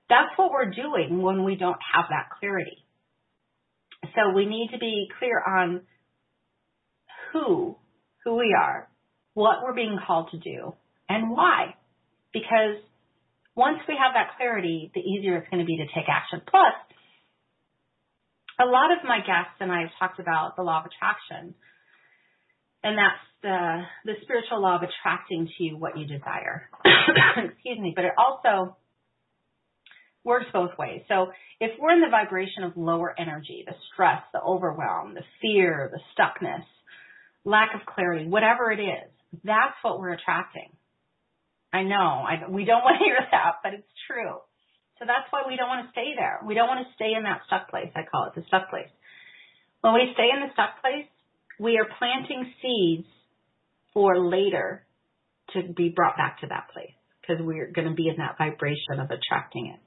that's 0.08 0.30
what 0.36 0.52
we're 0.52 0.70
doing 0.70 1.20
when 1.22 1.44
we 1.44 1.56
don't 1.56 1.78
have 1.94 2.06
that 2.10 2.28
clarity. 2.38 2.84
So 4.14 4.34
we 4.34 4.46
need 4.46 4.70
to 4.72 4.78
be 4.78 5.08
clear 5.18 5.42
on 5.46 5.82
who, 7.32 7.76
who 8.24 8.36
we 8.36 8.56
are, 8.58 8.88
what 9.34 9.62
we're 9.62 9.74
being 9.74 9.98
called 10.06 10.30
to 10.32 10.38
do, 10.38 10.74
and 11.08 11.30
why. 11.30 11.74
Because 12.32 12.76
once 13.60 13.76
we 13.86 13.92
have 13.92 14.16
that 14.16 14.40
clarity, 14.40 14.90
the 14.94 15.04
easier 15.04 15.36
it's 15.36 15.50
going 15.52 15.60
to 15.60 15.68
be 15.68 15.76
to 15.76 15.88
take 15.92 16.08
action. 16.08 16.40
Plus, 16.48 16.72
a 18.56 18.64
lot 18.64 18.88
of 18.88 19.04
my 19.04 19.18
guests 19.18 19.60
and 19.60 19.70
I 19.70 19.82
have 19.82 19.92
talked 20.00 20.18
about 20.18 20.56
the 20.56 20.62
law 20.62 20.80
of 20.80 20.88
attraction, 20.88 21.54
and 22.82 22.96
that's 22.96 23.20
the 23.44 23.84
the 24.06 24.14
spiritual 24.22 24.62
law 24.62 24.76
of 24.76 24.82
attracting 24.82 25.44
to 25.44 25.64
you 25.64 25.76
what 25.76 25.98
you 25.98 26.06
desire. 26.06 26.70
Excuse 27.36 27.78
me, 27.78 27.92
but 27.94 28.06
it 28.06 28.12
also 28.16 28.76
works 30.24 30.46
both 30.52 30.72
ways. 30.78 31.02
So 31.08 31.28
if 31.60 31.72
we're 31.78 31.92
in 31.92 32.00
the 32.00 32.10
vibration 32.10 32.64
of 32.64 32.72
lower 32.76 33.14
energy, 33.18 33.64
the 33.66 33.76
stress, 33.92 34.22
the 34.32 34.40
overwhelm, 34.40 35.12
the 35.12 35.24
fear, 35.40 35.92
the 35.92 36.00
stuckness, 36.16 36.64
lack 37.44 37.74
of 37.74 37.84
clarity, 37.84 38.26
whatever 38.26 38.72
it 38.72 38.80
is, 38.80 39.08
that's 39.44 39.76
what 39.82 40.00
we're 40.00 40.12
attracting. 40.12 40.72
I 41.72 41.82
know 41.82 42.24
I, 42.26 42.48
we 42.48 42.64
don't 42.64 42.82
want 42.86 42.98
to 42.98 43.04
hear 43.04 43.18
that, 43.30 43.62
but 43.62 43.74
it's 43.74 43.92
true. 44.06 44.38
So 44.98 45.06
that's 45.06 45.26
why 45.30 45.48
we 45.48 45.56
don't 45.56 45.68
want 45.68 45.86
to 45.86 45.92
stay 45.92 46.12
there. 46.16 46.40
We 46.44 46.54
don't 46.54 46.68
want 46.68 46.84
to 46.86 46.92
stay 46.94 47.16
in 47.16 47.24
that 47.24 47.40
stuck 47.46 47.70
place. 47.70 47.88
I 47.96 48.04
call 48.04 48.28
it 48.28 48.34
the 48.36 48.44
stuck 48.48 48.68
place. 48.68 48.92
When 49.80 49.94
we 49.94 50.12
stay 50.12 50.28
in 50.28 50.44
the 50.44 50.52
stuck 50.52 50.82
place, 50.84 51.08
we 51.58 51.78
are 51.78 51.88
planting 51.96 52.52
seeds 52.60 53.08
for 53.94 54.20
later 54.20 54.84
to 55.54 55.72
be 55.72 55.88
brought 55.88 56.16
back 56.16 56.40
to 56.40 56.46
that 56.48 56.68
place 56.72 56.92
because 57.20 57.40
we're 57.40 57.72
going 57.72 57.88
to 57.88 57.94
be 57.94 58.08
in 58.08 58.16
that 58.18 58.36
vibration 58.36 59.00
of 59.00 59.10
attracting 59.10 59.72
it. 59.72 59.80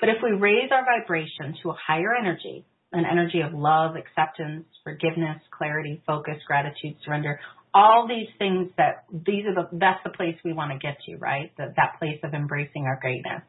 But 0.00 0.08
if 0.08 0.16
we 0.22 0.32
raise 0.32 0.70
our 0.72 0.84
vibration 0.84 1.56
to 1.62 1.70
a 1.70 1.76
higher 1.76 2.14
energy, 2.16 2.64
an 2.92 3.04
energy 3.10 3.40
of 3.40 3.52
love, 3.52 3.96
acceptance, 3.96 4.66
forgiveness, 4.82 5.40
clarity, 5.56 6.02
focus, 6.06 6.36
gratitude, 6.46 6.96
surrender, 7.04 7.38
all 7.72 8.08
these 8.08 8.28
things 8.38 8.70
that 8.76 9.04
these 9.12 9.44
are 9.46 9.54
the 9.54 9.68
that's 9.78 10.00
the 10.04 10.10
place 10.10 10.36
we 10.44 10.52
want 10.52 10.72
to 10.72 10.78
get 10.78 10.98
to, 11.06 11.16
right? 11.16 11.52
That 11.58 11.76
that 11.76 11.98
place 11.98 12.18
of 12.24 12.34
embracing 12.34 12.84
our 12.84 12.98
greatness 13.00 13.42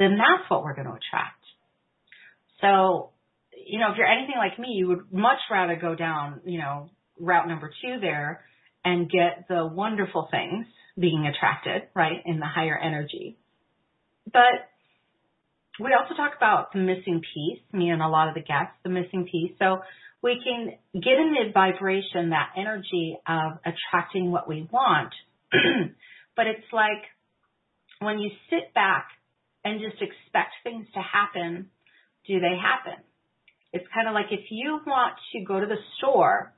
then 0.00 0.16
that's 0.16 0.50
what 0.50 0.64
we're 0.64 0.74
going 0.74 0.88
to 0.88 0.94
attract. 0.94 1.44
So, 2.62 3.10
you 3.54 3.78
know, 3.78 3.92
if 3.92 3.98
you're 3.98 4.06
anything 4.06 4.36
like 4.36 4.58
me, 4.58 4.70
you 4.70 4.88
would 4.88 5.12
much 5.12 5.38
rather 5.50 5.76
go 5.76 5.94
down, 5.94 6.40
you 6.44 6.58
know, 6.58 6.88
route 7.20 7.46
number 7.46 7.70
two 7.82 8.00
there 8.00 8.42
and 8.82 9.10
get 9.10 9.44
the 9.48 9.66
wonderful 9.66 10.26
things 10.30 10.66
being 10.98 11.26
attracted, 11.26 11.88
right, 11.94 12.22
in 12.24 12.40
the 12.40 12.46
higher 12.46 12.78
energy. 12.78 13.38
But 14.32 14.68
we 15.78 15.90
also 15.92 16.14
talk 16.14 16.32
about 16.36 16.72
the 16.72 16.78
missing 16.78 17.20
piece, 17.20 17.60
me 17.72 17.90
and 17.90 18.02
a 18.02 18.08
lot 18.08 18.28
of 18.28 18.34
the 18.34 18.40
guests, 18.40 18.74
the 18.82 18.90
missing 18.90 19.28
piece. 19.30 19.52
So 19.58 19.80
we 20.22 20.40
can 20.44 20.72
get 20.94 21.14
in 21.14 21.32
the 21.32 21.52
vibration, 21.52 22.30
that 22.30 22.50
energy 22.56 23.16
of 23.26 23.52
attracting 23.64 24.30
what 24.30 24.48
we 24.48 24.68
want. 24.70 25.12
but 26.36 26.46
it's 26.46 26.66
like 26.72 27.02
when 28.00 28.18
you 28.18 28.30
sit 28.50 28.74
back 28.74 29.08
and 29.64 29.80
just 29.80 30.00
expect 30.00 30.52
things 30.62 30.86
to 30.94 31.00
happen, 31.00 31.70
do 32.26 32.40
they 32.40 32.56
happen? 32.56 33.02
It's 33.72 33.86
kind 33.94 34.08
of 34.08 34.14
like 34.14 34.26
if 34.30 34.46
you 34.50 34.80
want 34.86 35.14
to 35.32 35.44
go 35.44 35.60
to 35.60 35.66
the 35.66 35.80
store, 35.98 36.52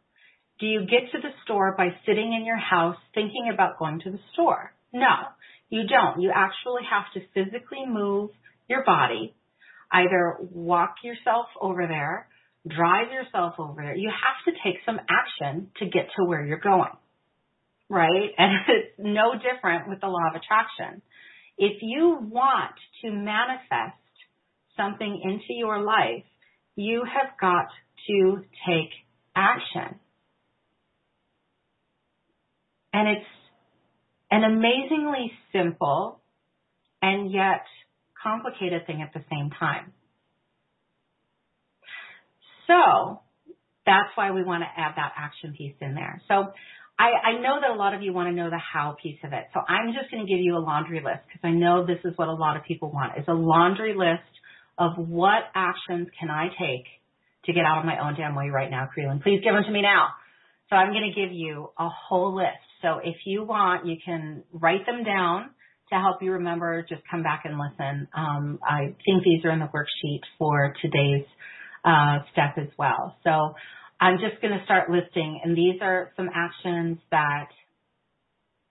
do 0.58 0.66
you 0.66 0.80
get 0.80 1.10
to 1.12 1.18
the 1.18 1.34
store 1.44 1.74
by 1.76 1.88
sitting 2.06 2.32
in 2.32 2.44
your 2.44 2.58
house 2.58 2.96
thinking 3.14 3.50
about 3.52 3.78
going 3.78 4.00
to 4.00 4.10
the 4.10 4.20
store? 4.32 4.72
No, 4.92 5.28
you 5.68 5.82
don't. 5.86 6.20
You 6.20 6.32
actually 6.34 6.82
have 6.90 7.04
to 7.14 7.20
physically 7.34 7.84
move 7.86 8.30
your 8.68 8.84
body, 8.84 9.34
either 9.90 10.36
walk 10.40 10.96
yourself 11.02 11.46
over 11.60 11.86
there, 11.86 12.28
drive 12.68 13.12
yourself 13.12 13.54
over 13.58 13.82
there. 13.82 13.96
You 13.96 14.10
have 14.10 14.54
to 14.54 14.60
take 14.64 14.80
some 14.86 14.98
action 14.98 15.70
to 15.78 15.86
get 15.86 16.08
to 16.16 16.24
where 16.24 16.44
you're 16.44 16.60
going. 16.60 16.92
Right? 17.88 18.30
And 18.38 18.52
it's 18.68 18.94
no 18.98 19.34
different 19.34 19.88
with 19.88 20.00
the 20.00 20.06
law 20.06 20.28
of 20.30 20.36
attraction. 20.36 21.02
If 21.58 21.78
you 21.82 22.18
want 22.20 22.72
to 23.04 23.10
manifest 23.10 23.98
something 24.76 25.20
into 25.22 25.52
your 25.58 25.82
life, 25.82 26.24
you 26.76 27.02
have 27.04 27.38
got 27.40 27.66
to 28.08 28.44
take 28.66 28.90
action. 29.36 29.98
And 32.92 33.08
it's 33.08 33.26
an 34.30 34.44
amazingly 34.44 35.32
simple 35.52 36.20
and 37.02 37.30
yet 37.30 37.64
complicated 38.22 38.86
thing 38.86 39.02
at 39.02 39.12
the 39.12 39.24
same 39.30 39.50
time. 39.58 39.92
So 42.66 43.20
that's 43.86 44.10
why 44.14 44.30
we 44.30 44.44
want 44.44 44.62
to 44.62 44.80
add 44.80 44.94
that 44.96 45.12
action 45.16 45.54
piece 45.56 45.74
in 45.80 45.94
there. 45.94 46.22
So 46.28 46.52
I, 46.98 47.34
I 47.34 47.40
know 47.40 47.58
that 47.60 47.70
a 47.70 47.74
lot 47.74 47.94
of 47.94 48.02
you 48.02 48.12
want 48.12 48.28
to 48.28 48.34
know 48.34 48.50
the 48.50 48.60
how 48.60 48.96
piece 49.02 49.18
of 49.24 49.32
it. 49.32 49.44
So 49.54 49.60
I'm 49.60 49.92
just 49.92 50.10
going 50.10 50.24
to 50.24 50.30
give 50.30 50.40
you 50.40 50.56
a 50.56 50.62
laundry 50.62 51.00
list 51.00 51.26
because 51.26 51.40
I 51.42 51.50
know 51.50 51.86
this 51.86 51.98
is 52.04 52.16
what 52.16 52.28
a 52.28 52.34
lot 52.34 52.56
of 52.56 52.64
people 52.64 52.92
want 52.92 53.18
is 53.18 53.24
a 53.28 53.34
laundry 53.34 53.94
list 53.94 54.28
of 54.78 54.92
what 54.96 55.42
actions 55.54 56.08
can 56.18 56.30
I 56.30 56.48
take 56.48 56.86
to 57.46 57.52
get 57.52 57.64
out 57.64 57.78
of 57.78 57.84
my 57.84 57.98
own 57.98 58.14
damn 58.14 58.34
way 58.34 58.50
right 58.50 58.70
now, 58.70 58.88
Krylyn. 58.96 59.22
Please 59.22 59.40
give 59.42 59.52
them 59.52 59.64
to 59.64 59.70
me 59.70 59.82
now. 59.82 60.08
So 60.70 60.76
I'm 60.76 60.92
going 60.92 61.12
to 61.12 61.20
give 61.20 61.32
you 61.32 61.70
a 61.78 61.88
whole 61.88 62.36
list. 62.36 62.62
So 62.82 63.00
if 63.02 63.16
you 63.26 63.44
want, 63.44 63.86
you 63.86 63.96
can 64.04 64.44
write 64.52 64.86
them 64.86 65.04
down 65.04 65.50
to 65.92 65.98
help 65.98 66.22
you 66.22 66.32
remember. 66.32 66.84
Just 66.88 67.02
come 67.10 67.22
back 67.22 67.42
and 67.44 67.58
listen. 67.58 68.08
Um, 68.16 68.58
I 68.66 68.94
think 69.04 69.24
these 69.24 69.44
are 69.44 69.50
in 69.50 69.58
the 69.58 69.66
worksheet 69.66 70.20
for 70.38 70.74
today's 70.80 71.26
uh, 71.84 72.18
step 72.32 72.54
as 72.58 72.68
well. 72.78 73.16
So 73.24 73.54
I'm 74.00 74.18
just 74.18 74.40
going 74.42 74.56
to 74.58 74.64
start 74.64 74.90
listing, 74.90 75.40
and 75.44 75.56
these 75.56 75.80
are 75.80 76.12
some 76.16 76.28
actions 76.34 76.98
that 77.10 77.48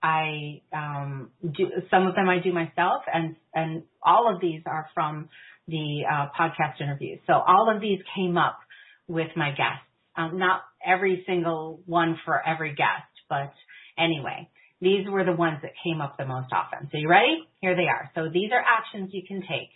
I 0.02 0.62
um, 0.72 1.30
do. 1.42 1.68
Some 1.90 2.06
of 2.06 2.14
them 2.14 2.28
I 2.28 2.38
do 2.42 2.52
myself, 2.52 3.02
and 3.12 3.36
and 3.54 3.84
all 4.02 4.32
of 4.34 4.40
these 4.40 4.62
are 4.66 4.88
from 4.94 5.28
the 5.68 6.02
uh, 6.10 6.26
podcast 6.38 6.80
interviews. 6.80 7.20
So 7.26 7.34
all 7.34 7.72
of 7.74 7.80
these 7.80 8.00
came 8.16 8.36
up 8.36 8.58
with 9.06 9.28
my 9.36 9.50
guests. 9.50 9.86
Um, 10.16 10.38
not 10.38 10.62
every 10.84 11.24
single 11.26 11.80
one 11.86 12.18
for 12.24 12.46
every 12.46 12.74
guest, 12.74 13.08
but 13.30 13.52
anyway, 13.96 14.50
these 14.80 15.06
were 15.08 15.24
the 15.24 15.32
ones 15.32 15.58
that 15.62 15.70
came 15.82 16.00
up 16.00 16.16
the 16.18 16.26
most 16.26 16.52
often. 16.52 16.88
So 16.90 16.98
you 16.98 17.08
ready? 17.08 17.48
Here 17.60 17.76
they 17.76 17.86
are. 17.86 18.10
So 18.14 18.28
these 18.30 18.50
are 18.52 18.60
actions 18.60 19.10
you 19.12 19.22
can 19.26 19.40
take 19.40 19.70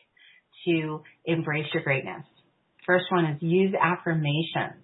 to 0.66 1.02
embrace 1.24 1.66
your 1.72 1.82
greatness. 1.82 2.24
First 2.86 3.06
one 3.10 3.26
is 3.26 3.42
use 3.42 3.74
affirmations. 3.80 4.82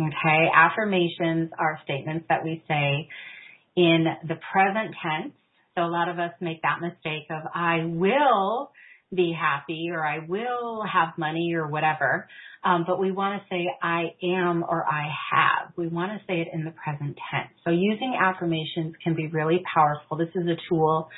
Okay, 0.00 0.48
affirmations 0.54 1.50
are 1.58 1.78
statements 1.84 2.26
that 2.28 2.44
we 2.44 2.62
say 2.68 3.08
in 3.76 4.06
the 4.26 4.36
present 4.52 4.94
tense. 5.02 5.34
So 5.76 5.82
a 5.82 5.90
lot 5.90 6.08
of 6.08 6.18
us 6.18 6.32
make 6.40 6.62
that 6.62 6.80
mistake 6.80 7.26
of 7.30 7.42
I 7.54 7.84
will 7.84 8.70
be 9.14 9.36
happy 9.38 9.88
or 9.90 10.04
I 10.04 10.20
will 10.26 10.84
have 10.90 11.18
money 11.18 11.52
or 11.54 11.68
whatever. 11.68 12.28
Um, 12.64 12.84
but 12.86 13.00
we 13.00 13.10
want 13.10 13.42
to 13.42 13.48
say 13.54 13.66
I 13.82 14.14
am 14.22 14.62
or 14.62 14.86
I 14.86 15.08
have. 15.32 15.72
We 15.76 15.88
want 15.88 16.12
to 16.12 16.18
say 16.26 16.40
it 16.40 16.48
in 16.52 16.64
the 16.64 16.70
present 16.70 17.18
tense. 17.30 17.52
So 17.64 17.70
using 17.70 18.16
affirmations 18.18 18.94
can 19.02 19.14
be 19.14 19.26
really 19.26 19.62
powerful. 19.74 20.16
This 20.16 20.28
is 20.34 20.46
a 20.46 20.56
tool 20.68 21.08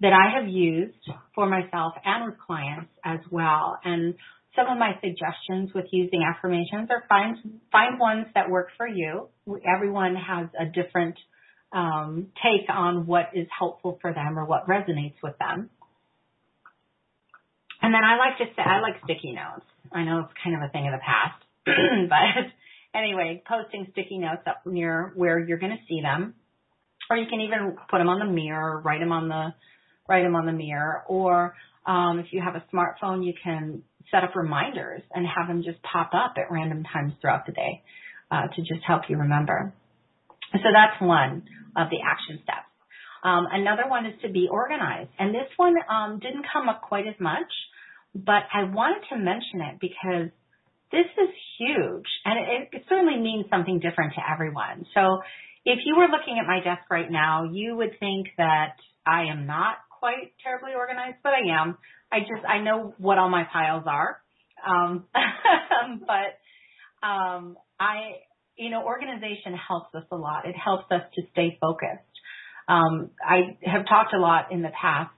that 0.00 0.12
I 0.12 0.38
have 0.38 0.48
used 0.48 1.08
for 1.34 1.46
myself 1.46 1.94
and 2.04 2.24
with 2.24 2.34
clients 2.44 2.90
as 3.04 3.20
well. 3.30 3.78
And 3.84 4.14
some 4.54 4.66
of 4.68 4.78
my 4.78 4.92
suggestions 5.00 5.70
with 5.74 5.86
using 5.92 6.22
affirmations 6.22 6.88
are 6.90 7.04
find 7.08 7.36
find 7.70 7.98
ones 7.98 8.26
that 8.34 8.50
work 8.50 8.68
for 8.76 8.86
you. 8.86 9.28
Everyone 9.66 10.14
has 10.14 10.48
a 10.58 10.66
different 10.66 11.16
um, 11.72 12.28
take 12.42 12.68
on 12.68 13.06
what 13.06 13.30
is 13.34 13.46
helpful 13.56 13.98
for 14.02 14.12
them 14.12 14.38
or 14.38 14.44
what 14.44 14.66
resonates 14.68 15.14
with 15.22 15.38
them. 15.38 15.70
And 17.80 17.92
then 17.92 18.02
I 18.04 18.16
like 18.16 18.38
to 18.38 18.44
say 18.54 18.62
I 18.62 18.80
like 18.80 19.02
sticky 19.04 19.32
notes. 19.32 19.66
I 19.90 20.04
know 20.04 20.20
it's 20.20 20.32
kind 20.44 20.56
of 20.56 20.62
a 20.62 20.70
thing 20.70 20.86
of 20.86 20.92
the 20.92 21.00
past, 21.04 21.42
but 21.64 22.98
anyway, 22.98 23.42
posting 23.46 23.86
sticky 23.92 24.18
notes 24.18 24.42
up 24.46 24.62
near 24.66 25.12
where 25.16 25.38
you're 25.38 25.58
going 25.58 25.72
to 25.72 25.84
see 25.88 26.00
them, 26.00 26.34
or 27.10 27.16
you 27.16 27.26
can 27.28 27.40
even 27.40 27.76
put 27.90 27.98
them 27.98 28.08
on 28.08 28.18
the 28.18 28.32
mirror, 28.32 28.80
write 28.80 29.00
them 29.00 29.12
on 29.12 29.28
the 29.28 29.54
write 30.08 30.22
them 30.22 30.36
on 30.36 30.46
the 30.46 30.52
mirror, 30.52 31.02
or 31.08 31.54
um, 31.86 32.18
if 32.18 32.26
you 32.32 32.40
have 32.40 32.54
a 32.54 32.64
smartphone, 32.72 33.24
you 33.24 33.32
can 33.42 33.82
set 34.10 34.24
up 34.24 34.34
reminders 34.34 35.02
and 35.14 35.26
have 35.26 35.48
them 35.48 35.62
just 35.62 35.82
pop 35.82 36.10
up 36.14 36.34
at 36.36 36.50
random 36.50 36.84
times 36.84 37.12
throughout 37.20 37.46
the 37.46 37.52
day 37.52 37.82
uh, 38.30 38.48
to 38.54 38.60
just 38.62 38.82
help 38.86 39.02
you 39.08 39.18
remember. 39.18 39.72
So 40.52 40.68
that's 40.72 41.00
one 41.00 41.44
of 41.76 41.88
the 41.90 41.98
action 42.04 42.40
steps. 42.42 42.68
Um, 43.24 43.46
another 43.50 43.88
one 43.88 44.06
is 44.06 44.14
to 44.22 44.28
be 44.28 44.48
organized. 44.50 45.10
And 45.18 45.34
this 45.34 45.48
one 45.56 45.74
um, 45.88 46.18
didn't 46.18 46.44
come 46.52 46.68
up 46.68 46.82
quite 46.82 47.06
as 47.06 47.14
much, 47.20 47.50
but 48.14 48.42
I 48.52 48.64
wanted 48.64 49.06
to 49.10 49.16
mention 49.16 49.60
it 49.62 49.78
because 49.80 50.28
this 50.90 51.08
is 51.16 51.30
huge 51.58 52.06
and 52.24 52.38
it, 52.38 52.68
it 52.72 52.84
certainly 52.88 53.18
means 53.18 53.46
something 53.48 53.80
different 53.80 54.14
to 54.14 54.20
everyone. 54.30 54.84
So 54.94 55.22
if 55.64 55.78
you 55.86 55.96
were 55.96 56.08
looking 56.08 56.38
at 56.40 56.46
my 56.46 56.60
desk 56.60 56.90
right 56.90 57.10
now, 57.10 57.48
you 57.50 57.76
would 57.76 57.98
think 57.98 58.28
that 58.36 58.74
I 59.06 59.24
am 59.30 59.46
not 59.46 59.76
quite 60.02 60.32
terribly 60.42 60.72
organized, 60.76 61.18
but 61.22 61.30
I 61.30 61.62
am. 61.62 61.78
I 62.10 62.20
just, 62.20 62.44
I 62.44 62.58
know 62.58 62.92
what 62.98 63.18
all 63.18 63.30
my 63.30 63.44
piles 63.52 63.84
are. 63.86 64.20
Um, 64.66 65.04
but, 65.14 67.06
um, 67.06 67.56
I, 67.78 68.18
you 68.56 68.68
know, 68.70 68.82
organization 68.82 69.54
helps 69.68 69.94
us 69.94 70.02
a 70.10 70.16
lot. 70.16 70.44
It 70.44 70.56
helps 70.56 70.90
us 70.90 71.02
to 71.14 71.22
stay 71.30 71.56
focused. 71.60 72.02
Um, 72.66 73.10
I 73.24 73.56
have 73.62 73.86
talked 73.86 74.12
a 74.12 74.18
lot 74.18 74.50
in 74.50 74.62
the 74.62 74.70
past 74.70 75.14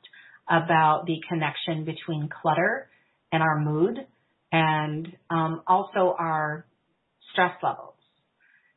about 0.51 1.07
the 1.07 1.17
connection 1.31 1.87
between 1.87 2.29
clutter 2.29 2.91
and 3.33 3.43
our 3.43 3.59
mood 3.59 4.07
and 4.53 5.09
um, 5.31 5.63
also 5.67 6.15
our 6.19 6.67
stress 7.33 7.57
levels. 7.63 7.95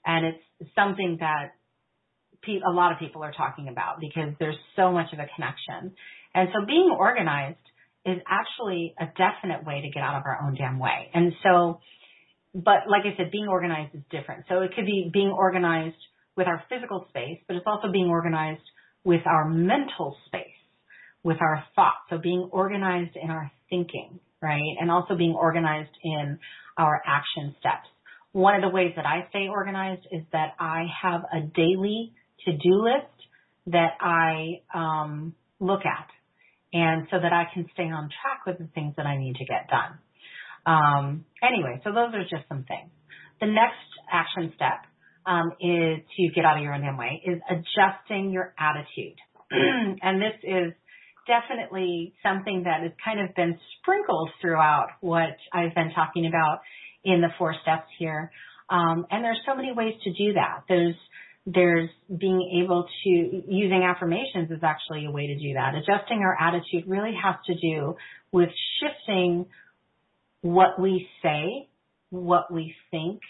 And 0.05 0.25
it's 0.25 0.73
something 0.73 1.17
that 1.19 1.56
a 2.47 2.71
lot 2.71 2.91
of 2.91 2.99
people 2.99 3.23
are 3.23 3.33
talking 3.33 3.67
about 3.67 3.99
because 3.99 4.33
there's 4.39 4.57
so 4.75 4.91
much 4.91 5.13
of 5.13 5.19
a 5.19 5.27
connection. 5.35 5.95
And 6.33 6.49
so 6.53 6.65
being 6.65 6.95
organized 6.97 7.57
is 8.05 8.17
actually 8.27 8.95
a 8.99 9.05
definite 9.05 9.65
way 9.65 9.81
to 9.81 9.89
get 9.89 10.01
out 10.01 10.15
of 10.15 10.23
our 10.25 10.39
own 10.45 10.55
damn 10.55 10.79
way. 10.79 11.09
And 11.13 11.33
so, 11.43 11.79
but 12.53 12.87
like 12.89 13.03
I 13.03 13.17
said, 13.17 13.31
being 13.31 13.47
organized 13.47 13.95
is 13.95 14.01
different. 14.09 14.45
So 14.47 14.61
it 14.61 14.71
could 14.75 14.85
be 14.85 15.09
being 15.11 15.29
organized 15.29 15.97
with 16.35 16.47
our 16.47 16.63
physical 16.69 17.05
space, 17.09 17.39
but 17.47 17.55
it's 17.57 17.65
also 17.67 17.91
being 17.91 18.07
organized 18.07 18.61
with 19.03 19.21
our 19.25 19.49
mental 19.49 20.15
space, 20.27 20.59
with 21.23 21.37
our 21.41 21.63
thoughts. 21.75 22.07
So 22.09 22.17
being 22.17 22.49
organized 22.51 23.15
in 23.21 23.29
our 23.29 23.51
thinking, 23.69 24.19
right? 24.41 24.75
And 24.79 24.89
also 24.89 25.15
being 25.15 25.33
organized 25.33 25.95
in 26.03 26.39
our 26.77 27.01
action 27.05 27.55
steps. 27.59 27.87
One 28.31 28.55
of 28.55 28.61
the 28.61 28.69
ways 28.69 28.93
that 28.95 29.05
I 29.05 29.27
stay 29.29 29.47
organized 29.49 30.05
is 30.11 30.21
that 30.31 30.53
I 30.59 30.85
have 31.01 31.21
a 31.33 31.41
daily 31.41 32.13
to-do 32.45 32.83
list 32.83 33.13
that 33.67 33.93
I 33.99 34.61
um, 34.73 35.35
look 35.59 35.81
at, 35.85 36.07
and 36.73 37.07
so 37.11 37.17
that 37.21 37.33
I 37.33 37.45
can 37.53 37.65
stay 37.73 37.83
on 37.83 38.09
track 38.21 38.45
with 38.45 38.57
the 38.59 38.71
things 38.73 38.93
that 38.97 39.05
I 39.05 39.17
need 39.17 39.35
to 39.37 39.45
get 39.45 39.69
done. 39.69 39.99
Um, 40.65 41.25
anyway, 41.41 41.81
so 41.83 41.91
those 41.91 42.13
are 42.13 42.23
just 42.23 42.47
some 42.49 42.65
things. 42.67 42.91
The 43.39 43.47
next 43.47 43.87
action 44.11 44.51
step 44.55 44.83
um, 45.25 45.51
is 45.59 45.99
to 46.17 46.29
get 46.33 46.45
out 46.45 46.57
of 46.57 46.63
your 46.63 46.73
own 46.73 46.97
way 46.97 47.21
is 47.25 47.39
adjusting 47.49 48.31
your 48.31 48.53
attitude, 48.57 49.17
and 49.51 50.21
this 50.21 50.35
is 50.43 50.73
definitely 51.27 52.13
something 52.23 52.63
that 52.63 52.81
has 52.81 52.91
kind 53.03 53.19
of 53.19 53.35
been 53.35 53.59
sprinkled 53.77 54.31
throughout 54.41 54.87
what 55.01 55.35
I've 55.53 55.75
been 55.75 55.91
talking 55.93 56.25
about 56.25 56.59
in 57.03 57.21
the 57.21 57.29
four 57.37 57.53
steps 57.61 57.87
here. 57.99 58.31
Um, 58.69 59.05
and 59.11 59.23
there's 59.23 59.39
so 59.45 59.55
many 59.55 59.71
ways 59.73 59.93
to 60.03 60.11
do 60.11 60.33
that. 60.33 60.63
There's 60.67 60.95
there's 61.47 61.89
being 62.09 62.61
able 62.61 62.85
to 63.03 63.09
using 63.09 63.83
affirmations 63.83 64.51
is 64.51 64.59
actually 64.63 65.05
a 65.05 65.11
way 65.11 65.27
to 65.27 65.35
do 65.35 65.53
that. 65.53 65.75
Adjusting 65.75 66.19
our 66.19 66.35
attitude 66.39 66.83
really 66.87 67.13
has 67.23 67.35
to 67.45 67.55
do 67.55 67.95
with 68.33 68.49
shifting 68.81 69.45
what 70.41 70.79
we 70.79 71.07
say, 71.23 71.69
what 72.09 72.51
we 72.51 72.75
think, 72.91 73.21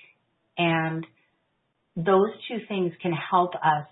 and 0.58 1.06
those 1.96 2.32
two 2.48 2.58
things 2.68 2.92
can 3.04 3.12
help 3.12 3.54
us 3.54 3.88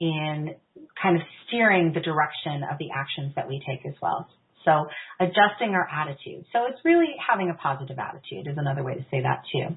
in 0.00 0.54
kind 1.02 1.16
of 1.16 1.22
steering 1.46 1.92
the 1.92 2.00
direction 2.00 2.62
of 2.70 2.78
the 2.78 2.90
actions 2.94 3.32
that 3.34 3.48
we 3.48 3.60
take 3.68 3.84
as 3.84 3.94
well. 4.00 4.28
So 4.64 4.86
adjusting 5.18 5.74
our 5.74 5.88
attitude. 5.88 6.44
So 6.52 6.66
it's 6.68 6.78
really 6.84 7.14
having 7.18 7.50
a 7.50 7.54
positive 7.54 7.98
attitude 7.98 8.46
is 8.46 8.58
another 8.58 8.84
way 8.84 8.94
to 8.94 9.06
say 9.10 9.22
that 9.22 9.42
too. 9.50 9.76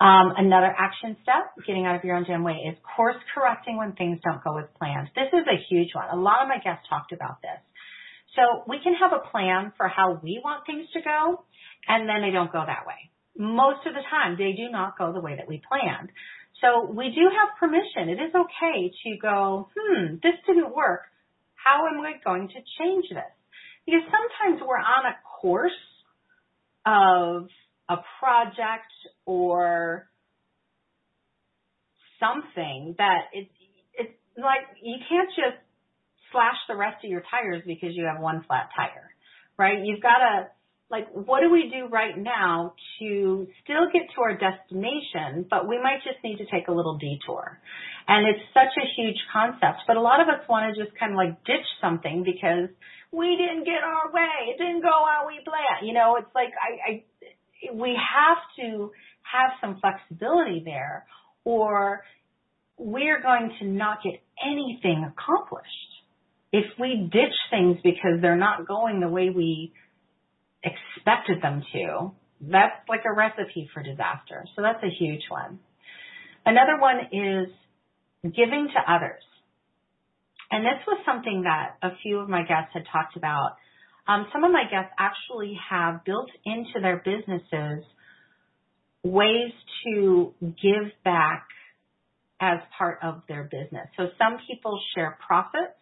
Um, 0.00 0.32
another 0.38 0.72
action 0.72 1.16
step, 1.22 1.52
getting 1.66 1.84
out 1.84 1.94
of 1.94 2.04
your 2.04 2.16
own 2.16 2.24
damn 2.24 2.42
way, 2.42 2.64
is 2.64 2.76
course 2.96 3.20
correcting 3.34 3.76
when 3.76 3.92
things 3.92 4.18
don't 4.24 4.42
go 4.42 4.56
as 4.56 4.64
planned. 4.78 5.08
This 5.14 5.28
is 5.28 5.44
a 5.44 5.60
huge 5.68 5.94
one. 5.94 6.08
A 6.10 6.16
lot 6.16 6.40
of 6.40 6.48
my 6.48 6.56
guests 6.56 6.88
talked 6.88 7.12
about 7.12 7.42
this. 7.42 7.60
So 8.34 8.64
we 8.66 8.80
can 8.82 8.94
have 8.94 9.12
a 9.12 9.28
plan 9.28 9.72
for 9.76 9.88
how 9.88 10.18
we 10.22 10.40
want 10.42 10.64
things 10.64 10.88
to 10.94 11.00
go, 11.02 11.44
and 11.86 12.08
then 12.08 12.22
they 12.22 12.32
don't 12.32 12.50
go 12.50 12.64
that 12.64 12.88
way. 12.88 13.12
Most 13.36 13.86
of 13.86 13.92
the 13.92 14.00
time, 14.08 14.36
they 14.38 14.52
do 14.56 14.72
not 14.72 14.96
go 14.96 15.12
the 15.12 15.20
way 15.20 15.36
that 15.36 15.46
we 15.46 15.60
planned. 15.68 16.08
So 16.64 16.88
we 16.88 17.12
do 17.12 17.28
have 17.28 17.60
permission. 17.60 18.08
It 18.08 18.20
is 18.24 18.32
okay 18.32 18.92
to 19.04 19.10
go, 19.20 19.68
hmm, 19.76 20.16
this 20.22 20.36
didn't 20.46 20.74
work. 20.74 21.12
How 21.56 21.84
am 21.88 22.00
I 22.00 22.16
going 22.24 22.48
to 22.48 22.60
change 22.80 23.04
this? 23.10 23.32
Because 23.84 24.02
sometimes 24.08 24.64
we're 24.64 24.80
on 24.80 25.12
a 25.12 25.16
course 25.40 25.72
of 26.86 27.48
a 27.90 27.96
project 28.20 28.92
or 29.26 30.08
something 32.20 32.94
that 32.98 33.26
it's 33.32 33.50
it's 33.98 34.14
like 34.38 34.62
you 34.80 34.96
can't 35.08 35.28
just 35.30 35.58
slash 36.30 36.54
the 36.68 36.76
rest 36.76 37.04
of 37.04 37.10
your 37.10 37.22
tires 37.26 37.62
because 37.66 37.90
you 37.92 38.06
have 38.06 38.22
one 38.22 38.44
flat 38.46 38.70
tire, 38.76 39.10
right? 39.58 39.82
You've 39.82 40.00
got 40.00 40.22
to 40.22 40.46
like 40.88 41.10
what 41.10 41.40
do 41.40 41.50
we 41.50 41.66
do 41.66 41.90
right 41.90 42.16
now 42.16 42.74
to 43.00 43.48
still 43.64 43.90
get 43.92 44.06
to 44.14 44.22
our 44.22 44.38
destination, 44.38 45.46
but 45.50 45.66
we 45.66 45.82
might 45.82 46.06
just 46.06 46.22
need 46.22 46.38
to 46.38 46.46
take 46.46 46.68
a 46.68 46.72
little 46.72 46.96
detour. 46.96 47.58
And 48.06 48.26
it's 48.26 48.42
such 48.54 48.74
a 48.78 48.86
huge 48.94 49.18
concept, 49.32 49.82
but 49.86 49.96
a 49.96 50.00
lot 50.00 50.20
of 50.20 50.28
us 50.28 50.46
want 50.48 50.70
to 50.70 50.78
just 50.78 50.96
kind 50.98 51.10
of 51.12 51.16
like 51.18 51.42
ditch 51.44 51.66
something 51.80 52.22
because 52.22 52.70
we 53.10 53.34
didn't 53.34 53.66
get 53.66 53.82
our 53.82 54.10
way. 54.14 54.54
It 54.54 54.58
didn't 54.58 54.82
go 54.82 54.94
how 54.94 55.26
we 55.26 55.42
planned. 55.42 55.86
You 55.86 55.94
know, 55.94 56.16
it's 56.18 56.30
like 56.34 56.54
I, 56.54 56.70
I 56.86 56.92
we 57.74 57.96
have 57.96 58.38
to 58.58 58.90
have 59.22 59.50
some 59.60 59.80
flexibility 59.80 60.62
there 60.64 61.06
or 61.44 62.02
we're 62.76 63.20
going 63.20 63.52
to 63.60 63.66
not 63.66 63.98
get 64.02 64.14
anything 64.42 65.04
accomplished. 65.04 65.68
If 66.52 66.64
we 66.78 67.08
ditch 67.12 67.36
things 67.50 67.76
because 67.84 68.20
they're 68.20 68.36
not 68.36 68.66
going 68.66 69.00
the 69.00 69.08
way 69.08 69.30
we 69.30 69.72
expected 70.64 71.42
them 71.42 71.62
to, 71.72 72.12
that's 72.40 72.88
like 72.88 73.02
a 73.04 73.14
recipe 73.14 73.68
for 73.72 73.82
disaster. 73.82 74.44
So 74.56 74.62
that's 74.62 74.82
a 74.82 74.90
huge 74.90 75.22
one. 75.28 75.60
Another 76.44 76.80
one 76.80 76.98
is 77.12 77.48
giving 78.24 78.68
to 78.74 78.92
others. 78.92 79.22
And 80.50 80.64
this 80.64 80.82
was 80.86 80.98
something 81.06 81.42
that 81.42 81.76
a 81.82 81.90
few 82.02 82.18
of 82.18 82.28
my 82.28 82.40
guests 82.40 82.72
had 82.74 82.84
talked 82.90 83.16
about 83.16 83.56
um, 84.08 84.26
some 84.32 84.44
of 84.44 84.52
my 84.52 84.64
guests 84.70 84.92
actually 84.98 85.56
have 85.68 86.04
built 86.04 86.30
into 86.44 86.80
their 86.80 87.02
businesses 87.04 87.84
ways 89.02 89.52
to 89.84 90.34
give 90.40 90.92
back 91.04 91.46
as 92.40 92.58
part 92.76 92.98
of 93.02 93.22
their 93.28 93.44
business. 93.44 93.86
So 93.96 94.08
some 94.18 94.38
people 94.48 94.80
share 94.94 95.18
profits 95.26 95.76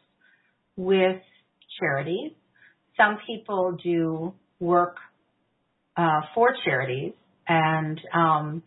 with 0.76 1.20
charities. 1.80 2.32
Some 2.96 3.18
people 3.26 3.78
do 3.82 4.34
work 4.60 4.96
uh, 5.96 6.20
for 6.34 6.50
charities. 6.64 7.12
And 7.46 8.00
um, 8.12 8.62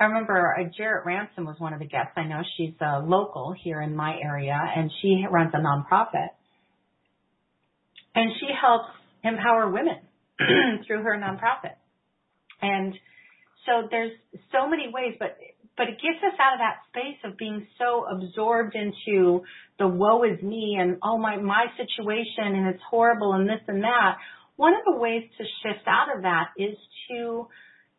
I 0.00 0.04
remember 0.04 0.56
uh, 0.58 0.64
Jarrett 0.76 1.04
Ransom 1.04 1.44
was 1.44 1.56
one 1.58 1.72
of 1.72 1.78
the 1.78 1.86
guests. 1.86 2.12
I 2.16 2.24
know 2.24 2.42
she's 2.56 2.74
a 2.80 3.00
local 3.00 3.54
here 3.62 3.80
in 3.82 3.94
my 3.94 4.16
area, 4.22 4.58
and 4.76 4.90
she 5.00 5.24
runs 5.30 5.52
a 5.54 5.58
nonprofit 5.58 6.28
and 8.14 8.30
she 8.40 8.46
helps 8.60 8.90
empower 9.22 9.70
women 9.70 10.00
through 10.86 11.02
her 11.02 11.16
nonprofit. 11.16 11.76
And 12.62 12.94
so 13.66 13.88
there's 13.90 14.12
so 14.52 14.68
many 14.68 14.88
ways, 14.92 15.16
but 15.18 15.36
but 15.76 15.88
it 15.88 15.96
gets 16.02 16.20
us 16.20 16.36
out 16.38 16.54
of 16.54 16.60
that 16.60 16.84
space 16.92 17.16
of 17.24 17.38
being 17.38 17.66
so 17.78 18.04
absorbed 18.04 18.74
into 18.74 19.40
the 19.78 19.88
woe 19.88 20.24
is 20.24 20.42
me 20.42 20.76
and 20.78 20.98
oh 21.02 21.16
my 21.16 21.36
my 21.36 21.66
situation 21.76 22.54
and 22.54 22.68
it's 22.74 22.82
horrible 22.90 23.32
and 23.32 23.48
this 23.48 23.62
and 23.66 23.82
that. 23.82 24.16
One 24.56 24.74
of 24.74 24.84
the 24.84 25.00
ways 25.00 25.22
to 25.38 25.44
shift 25.62 25.86
out 25.86 26.14
of 26.14 26.22
that 26.22 26.48
is 26.58 26.76
to 27.08 27.48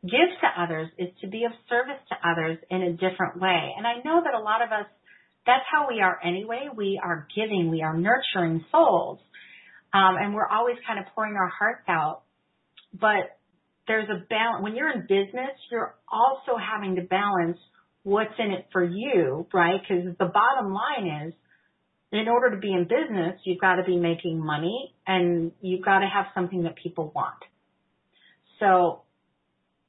give 0.03 0.29
to 0.41 0.61
others, 0.61 0.89
is 0.97 1.09
to 1.21 1.27
be 1.27 1.45
of 1.45 1.51
service 1.69 2.01
to 2.09 2.15
others 2.27 2.57
in 2.69 2.81
a 2.83 2.91
different 2.93 3.39
way. 3.39 3.73
And 3.77 3.85
I 3.85 3.95
know 4.05 4.21
that 4.23 4.33
a 4.33 4.43
lot 4.43 4.61
of 4.61 4.71
us, 4.71 4.85
that's 5.45 5.65
how 5.71 5.87
we 5.87 6.01
are 6.01 6.19
anyway. 6.23 6.69
We 6.75 6.99
are 7.03 7.27
giving, 7.35 7.69
we 7.69 7.81
are 7.81 7.97
nurturing 7.97 8.65
souls. 8.71 9.19
Um, 9.93 10.15
and 10.19 10.33
we're 10.33 10.47
always 10.47 10.77
kind 10.87 10.99
of 10.99 11.05
pouring 11.13 11.35
our 11.35 11.49
hearts 11.49 11.83
out. 11.87 12.23
But 12.93 13.37
there's 13.87 14.09
a 14.09 14.25
balance. 14.29 14.63
When 14.63 14.75
you're 14.75 14.91
in 14.91 15.01
business, 15.01 15.55
you're 15.71 15.95
also 16.11 16.57
having 16.57 16.95
to 16.95 17.01
balance 17.01 17.57
what's 18.03 18.33
in 18.39 18.51
it 18.51 18.67
for 18.71 18.83
you, 18.83 19.47
right? 19.53 19.79
Because 19.81 20.15
the 20.17 20.25
bottom 20.25 20.73
line 20.73 21.27
is, 21.27 21.33
in 22.11 22.27
order 22.27 22.51
to 22.51 22.57
be 22.57 22.73
in 22.73 22.83
business, 22.83 23.39
you've 23.45 23.61
got 23.61 23.75
to 23.75 23.83
be 23.83 23.97
making 23.97 24.43
money 24.43 24.93
and 25.07 25.51
you've 25.61 25.83
got 25.83 25.99
to 25.99 26.07
have 26.07 26.25
something 26.35 26.63
that 26.63 26.75
people 26.75 27.11
want. 27.15 27.37
So 28.59 29.03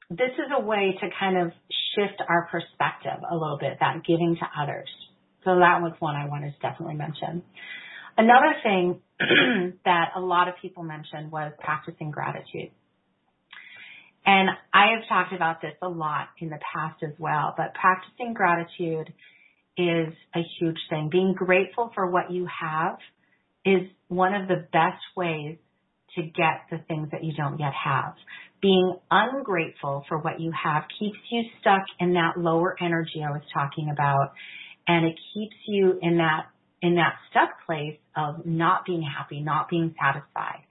this 0.09 0.31
is 0.37 0.51
a 0.55 0.61
way 0.61 0.97
to 1.01 1.09
kind 1.19 1.37
of 1.37 1.51
shift 1.95 2.21
our 2.27 2.47
perspective 2.51 3.19
a 3.29 3.35
little 3.35 3.57
bit, 3.59 3.77
that 3.79 4.03
giving 4.07 4.37
to 4.39 4.61
others. 4.61 4.89
So 5.43 5.55
that 5.59 5.81
was 5.81 5.93
one 5.99 6.15
I 6.15 6.27
wanted 6.27 6.53
to 6.53 6.59
definitely 6.61 6.95
mention. 6.95 7.43
Another 8.17 8.53
thing 8.61 8.99
that 9.85 10.09
a 10.15 10.21
lot 10.21 10.47
of 10.47 10.55
people 10.61 10.83
mentioned 10.83 11.31
was 11.31 11.51
practicing 11.59 12.11
gratitude. 12.11 12.71
And 14.25 14.49
I 14.73 14.93
have 14.95 15.07
talked 15.09 15.33
about 15.33 15.61
this 15.61 15.73
a 15.81 15.89
lot 15.89 16.27
in 16.39 16.49
the 16.49 16.59
past 16.73 17.03
as 17.03 17.13
well, 17.19 17.53
but 17.57 17.73
practicing 17.73 18.33
gratitude 18.33 19.13
is 19.77 20.13
a 20.35 20.39
huge 20.59 20.77
thing. 20.89 21.09
Being 21.11 21.33
grateful 21.33 21.91
for 21.93 22.09
what 22.09 22.31
you 22.31 22.47
have 22.61 22.97
is 23.65 23.89
one 24.07 24.33
of 24.33 24.47
the 24.47 24.67
best 24.71 25.01
ways 25.17 25.57
to 26.15 26.21
get 26.21 26.67
the 26.69 26.77
things 26.87 27.09
that 27.11 27.23
you 27.23 27.33
don't 27.33 27.59
yet 27.59 27.73
have. 27.73 28.13
Being 28.61 28.95
ungrateful 29.11 30.05
for 30.07 30.19
what 30.19 30.39
you 30.39 30.51
have 30.51 30.83
keeps 30.99 31.17
you 31.31 31.43
stuck 31.59 31.83
in 31.99 32.13
that 32.13 32.37
lower 32.37 32.75
energy 32.79 33.23
I 33.27 33.31
was 33.31 33.41
talking 33.53 33.89
about 33.91 34.31
and 34.87 35.05
it 35.05 35.15
keeps 35.33 35.55
you 35.67 35.97
in 36.01 36.17
that 36.17 36.47
in 36.83 36.95
that 36.95 37.15
stuck 37.31 37.65
place 37.65 37.97
of 38.15 38.45
not 38.45 38.85
being 38.85 39.01
happy, 39.01 39.41
not 39.41 39.69
being 39.69 39.95
satisfied. 39.97 40.67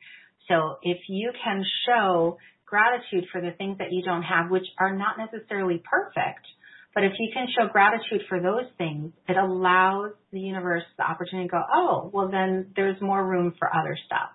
So 0.47 0.77
if 0.83 0.99
you 1.09 1.33
can 1.43 1.65
show 1.87 2.37
gratitude 2.67 3.25
for 3.33 3.41
the 3.41 3.53
things 3.57 3.79
that 3.79 3.89
you 3.91 4.03
don't 4.05 4.23
have, 4.23 4.51
which 4.51 4.67
are 4.79 4.95
not 4.95 5.17
necessarily 5.19 5.83
perfect, 5.83 6.47
but 6.95 7.05
if 7.05 7.13
you 7.19 7.31
can 7.33 7.47
show 7.59 7.67
gratitude 7.73 8.21
for 8.29 8.41
those 8.41 8.69
things, 8.77 9.13
it 9.27 9.39
allows 9.39 10.13
the 10.31 10.41
universe 10.41 10.83
the 10.99 11.05
opportunity 11.05 11.49
to 11.49 11.53
go, 11.53 11.63
oh, 11.75 12.11
well 12.13 12.31
then 12.31 12.73
there's 12.77 13.01
more 13.01 13.25
room 13.25 13.55
for 13.59 13.75
other 13.75 13.97
stuff. 14.05 14.29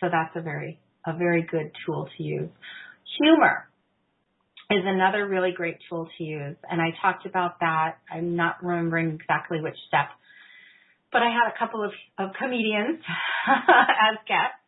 So 0.00 0.08
that's 0.10 0.34
a 0.34 0.42
very, 0.42 0.80
a 1.06 1.16
very 1.16 1.42
good 1.42 1.70
tool 1.86 2.08
to 2.16 2.22
use. 2.22 2.50
Humor 3.20 3.68
is 4.70 4.82
another 4.84 5.28
really 5.28 5.52
great 5.52 5.76
tool 5.88 6.08
to 6.18 6.24
use. 6.24 6.56
And 6.68 6.80
I 6.80 6.88
talked 7.00 7.26
about 7.26 7.60
that. 7.60 7.98
I'm 8.10 8.34
not 8.34 8.64
remembering 8.64 9.12
exactly 9.20 9.60
which 9.60 9.76
step, 9.86 10.08
but 11.14 11.22
I 11.22 11.30
had 11.30 11.48
a 11.48 11.58
couple 11.58 11.82
of, 11.82 11.92
of 12.18 12.34
comedians 12.38 13.00
as 13.48 14.18
guests 14.28 14.60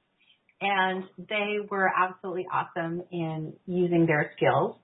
and 0.63 1.05
they 1.19 1.59
were 1.71 1.91
absolutely 1.93 2.47
awesome 2.51 3.03
in 3.13 3.53
using 3.67 4.07
their 4.07 4.33
skills 4.37 4.77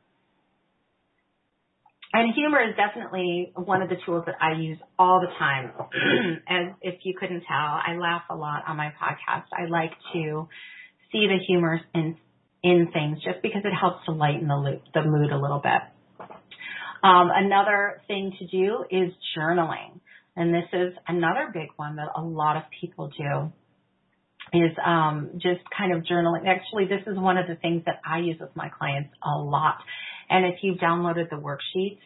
and 2.13 2.35
humor 2.35 2.61
is 2.61 2.77
definitely 2.77 3.53
one 3.55 3.81
of 3.81 3.89
the 3.89 3.97
tools 4.05 4.25
that 4.27 4.35
I 4.41 4.61
use 4.61 4.79
all 4.99 5.21
the 5.21 5.33
time. 5.39 5.73
As 6.49 6.75
if 6.83 7.01
you 7.05 7.15
couldn't 7.19 7.41
tell, 7.49 7.57
I 7.57 7.97
laugh 7.99 8.25
a 8.29 8.37
lot 8.37 8.65
on 8.69 8.77
my 8.77 8.93
podcast. 9.03 9.47
I 9.53 9.67
like 9.71 9.93
to 10.13 10.49
see 11.11 11.27
the 11.27 11.39
humor 11.47 11.81
in 11.95 12.17
in 12.63 12.89
things 12.93 13.19
just 13.25 13.43
because 13.43 13.63
it 13.65 13.73
helps 13.75 14.05
to 14.07 14.13
lighten 14.13 14.47
the 14.47 14.57
loop, 14.57 14.83
the 14.95 15.03
mood 15.03 15.33
a 15.33 15.39
little 15.39 15.59
bit. 15.59 15.83
Um, 17.03 17.31
another 17.35 18.01
thing 18.07 18.33
to 18.39 18.47
do 18.47 18.85
is 18.89 19.13
journaling, 19.37 19.99
and 20.37 20.55
this 20.55 20.69
is 20.73 20.95
another 21.07 21.51
big 21.53 21.69
one 21.77 21.97
that 21.97 22.09
a 22.17 22.23
lot 22.23 22.57
of 22.57 22.63
people 22.81 23.09
do. 23.09 23.53
Is 24.55 24.77
um, 24.85 25.31
just 25.35 25.63
kind 25.77 25.95
of 25.95 26.03
journaling. 26.03 26.47
Actually, 26.47 26.85
this 26.85 27.01
is 27.07 27.17
one 27.17 27.39
of 27.39 27.47
the 27.47 27.55
things 27.55 27.85
that 27.87 28.01
I 28.05 28.19
use 28.19 28.37
with 28.39 28.55
my 28.55 28.69
clients 28.69 29.11
a 29.23 29.39
lot 29.39 29.79
and 30.33 30.47
if 30.47 30.61
you've 30.63 30.79
downloaded 30.79 31.29
the 31.29 31.37
worksheets, 31.37 32.01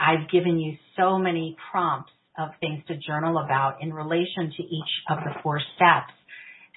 I've 0.00 0.30
given 0.30 0.58
you 0.58 0.76
so 0.96 1.18
many 1.18 1.54
prompts 1.70 2.12
of 2.38 2.48
things 2.60 2.82
to 2.88 2.96
journal 2.96 3.38
about 3.38 3.82
in 3.82 3.92
relation 3.92 4.52
to 4.56 4.62
each 4.62 4.92
of 5.10 5.18
the 5.18 5.40
four 5.42 5.60
steps. 5.76 6.12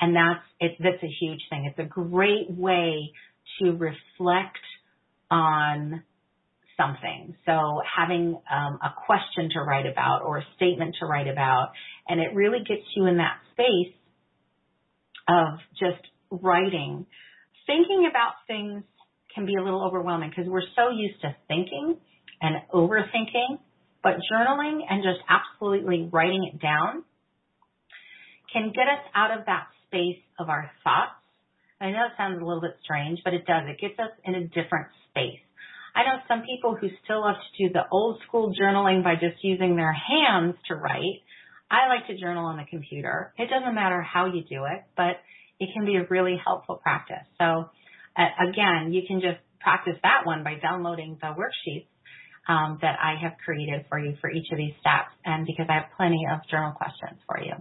And 0.02 0.16
that's, 0.16 0.44
it, 0.60 0.72
that's 0.80 1.02
a 1.02 1.14
huge 1.20 1.40
thing. 1.50 1.66
It's 1.66 1.80
a 1.80 1.90
great 1.90 2.50
way 2.50 3.12
to 3.62 3.72
reflect 3.72 4.60
on 5.32 6.04
something. 6.80 7.36
So 7.46 7.82
having 7.84 8.40
um, 8.50 8.80
a 8.82 8.90
question 9.06 9.50
to 9.54 9.62
write 9.62 9.86
about 9.86 10.22
or 10.24 10.38
a 10.38 10.46
statement 10.56 10.96
to 11.00 11.06
write 11.06 11.28
about, 11.28 11.72
and 12.08 12.20
it 12.20 12.34
really 12.34 12.60
gets 12.60 12.84
you 12.96 13.06
in 13.06 13.18
that 13.18 13.38
space 13.52 13.94
of 15.28 15.60
just 15.80 16.02
writing, 16.32 17.06
thinking 17.68 18.08
about 18.10 18.34
things 18.48 18.84
can 19.36 19.46
be 19.46 19.56
a 19.60 19.64
little 19.64 19.86
overwhelming 19.86 20.30
because 20.30 20.50
we're 20.50 20.68
so 20.76 20.90
used 20.90 21.22
to 21.22 21.36
thinking 21.48 21.98
and 22.42 22.56
overthinking, 22.74 23.60
but 24.02 24.14
journaling 24.32 24.80
and 24.90 25.04
just 25.04 25.20
absolutely 25.30 26.10
writing 26.12 26.50
it 26.52 26.62
down 26.62 27.04
can 28.52 28.72
get 28.74 28.88
us 28.88 29.06
out 29.14 29.38
of 29.38 29.46
that 29.46 29.68
space 29.88 30.22
of 30.40 30.50
our 30.50 30.72
thoughts. 30.84 31.12
I 31.82 31.92
know 31.92 32.08
it 32.08 32.14
sounds 32.18 32.42
a 32.42 32.46
little 32.46 32.62
bit 32.62 32.76
strange, 32.84 33.20
but 33.24 33.34
it 33.34 33.46
does. 33.46 33.64
It 33.68 33.80
gets 33.80 34.00
us 34.00 34.12
in 34.26 34.36
a 34.36 34.48
different 34.48 34.88
space. 35.10 35.40
I 35.96 36.04
know 36.04 36.22
some 36.28 36.44
people 36.44 36.76
who 36.76 36.90
still 37.04 37.22
love 37.22 37.36
to 37.36 37.68
do 37.68 37.74
the 37.74 37.84
old 37.92 38.22
school 38.28 38.54
journaling 38.54 39.04
by 39.04 39.16
just 39.16 39.44
using 39.44 39.76
their 39.76 39.94
hands 39.94 40.56
to 40.68 40.76
write. 40.76 41.22
I 41.72 41.88
like 41.88 42.08
to 42.08 42.18
journal 42.18 42.46
on 42.46 42.58
the 42.58 42.66
computer. 42.70 43.34
It 43.38 43.50
doesn't 43.50 43.76
matter 43.76 44.02
how 44.02 44.26
you 44.26 44.44
do 44.44 44.66
it, 44.66 44.84
but 44.98 45.22
it 45.60 45.70
can 45.74 45.86
be 45.86 45.98
a 45.98 46.06
really 46.10 46.40
helpful 46.44 46.78
practice. 46.82 47.26
So 47.38 47.70
again, 48.18 48.94
you 48.94 49.02
can 49.08 49.22
just 49.22 49.40
practice 49.60 49.96
that 50.04 50.26
one 50.26 50.44
by 50.44 50.56
downloading 50.56 51.18
the 51.22 51.28
worksheets 51.28 51.88
um, 52.48 52.80
that 52.82 52.98
I 53.02 53.16
have 53.22 53.34
created 53.44 53.86
for 53.90 54.00
you 54.00 54.16
for 54.22 54.32
each 54.32 54.48
of 54.52 54.58
these 54.58 54.74
steps, 54.80 55.14
and 55.26 55.46
because 55.46 55.68
I 55.70 55.74
have 55.74 55.92
plenty 55.96 56.26
of 56.32 56.40
journal 56.50 56.72
questions 56.72 57.20
for 57.28 57.40
you. 57.40 57.54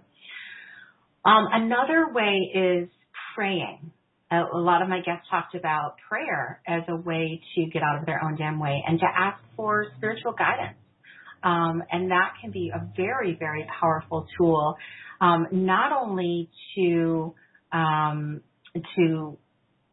Um, 1.25 1.47
another 1.53 2.13
way 2.13 2.51
is 2.55 2.89
praying. 3.35 3.93
A, 4.31 4.59
lot 4.59 4.83
of 4.83 4.89
my 4.89 4.99
guests 4.99 5.27
talked 5.31 5.55
about 5.55 5.97
prayer 6.09 6.61
as 6.67 6.83
a 6.89 6.97
way 6.97 7.41
to 7.55 7.67
get 7.73 7.83
out 7.83 7.99
of 7.99 8.07
their 8.07 8.23
own 8.23 8.37
damn 8.37 8.61
way 8.61 8.83
and 8.87 8.99
to 9.01 9.07
ask 9.07 9.39
for 9.57 9.87
spiritual 9.97 10.33
guidance. 10.33 10.77
Um, 11.43 11.83
and 11.91 12.11
that 12.11 12.35
can 12.41 12.51
be 12.51 12.71
a 12.75 12.87
very, 12.97 13.37
very 13.39 13.67
powerful 13.81 14.27
tool, 14.37 14.77
um, 15.21 15.47
not 15.51 15.93
only 15.93 16.51
to 16.75 17.35
um, 17.73 18.43
to 18.97 19.39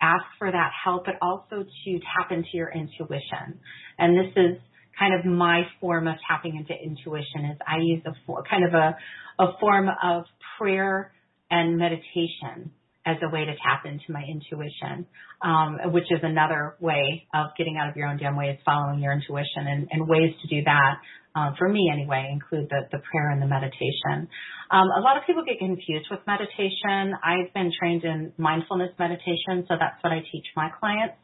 ask 0.01 0.25
for 0.37 0.51
that 0.51 0.71
help, 0.83 1.05
but 1.05 1.15
also 1.21 1.63
to 1.63 1.99
tap 1.99 2.31
into 2.31 2.49
your 2.53 2.71
intuition. 2.71 3.59
And 3.97 4.17
this 4.17 4.33
is 4.35 4.59
kind 4.99 5.17
of 5.17 5.25
my 5.25 5.63
form 5.79 6.07
of 6.07 6.15
tapping 6.27 6.55
into 6.55 6.73
intuition 6.73 7.51
is 7.51 7.57
I 7.67 7.77
use 7.81 8.01
a 8.05 8.11
for, 8.25 8.43
kind 8.49 8.65
of 8.65 8.73
a, 8.73 8.97
a 9.39 9.57
form 9.59 9.87
of 10.03 10.25
prayer 10.57 11.11
and 11.49 11.77
meditation 11.77 12.71
as 13.05 13.17
a 13.21 13.29
way 13.29 13.45
to 13.45 13.53
tap 13.63 13.85
into 13.85 14.09
my 14.09 14.23
intuition, 14.23 15.05
um, 15.41 15.77
which 15.93 16.09
is 16.09 16.19
another 16.23 16.75
way 16.79 17.27
of 17.33 17.47
getting 17.57 17.77
out 17.77 17.89
of 17.89 17.95
your 17.95 18.07
own 18.07 18.17
damn 18.17 18.35
way 18.35 18.49
is 18.49 18.59
following 18.65 18.99
your 18.99 19.13
intuition 19.13 19.67
and, 19.67 19.87
and 19.91 20.07
ways 20.07 20.33
to 20.41 20.47
do 20.47 20.63
that 20.63 20.95
uh, 21.35 21.51
for 21.57 21.67
me 21.67 21.91
anyway, 21.91 22.29
include 22.31 22.69
the, 22.69 22.87
the 22.91 22.99
prayer 23.11 23.29
and 23.29 23.41
the 23.41 23.47
meditation. 23.47 24.27
Um, 24.71 24.87
a 24.97 25.01
lot 25.01 25.17
of 25.17 25.23
people 25.27 25.43
get 25.45 25.59
confused 25.59 26.07
with 26.09 26.21
meditation. 26.25 27.13
I've 27.21 27.53
been 27.53 27.71
trained 27.77 28.03
in 28.05 28.31
mindfulness 28.37 28.91
meditation, 28.97 29.67
so 29.67 29.75
that's 29.77 30.01
what 30.01 30.13
I 30.13 30.23
teach 30.31 30.45
my 30.55 30.69
clients. 30.79 31.15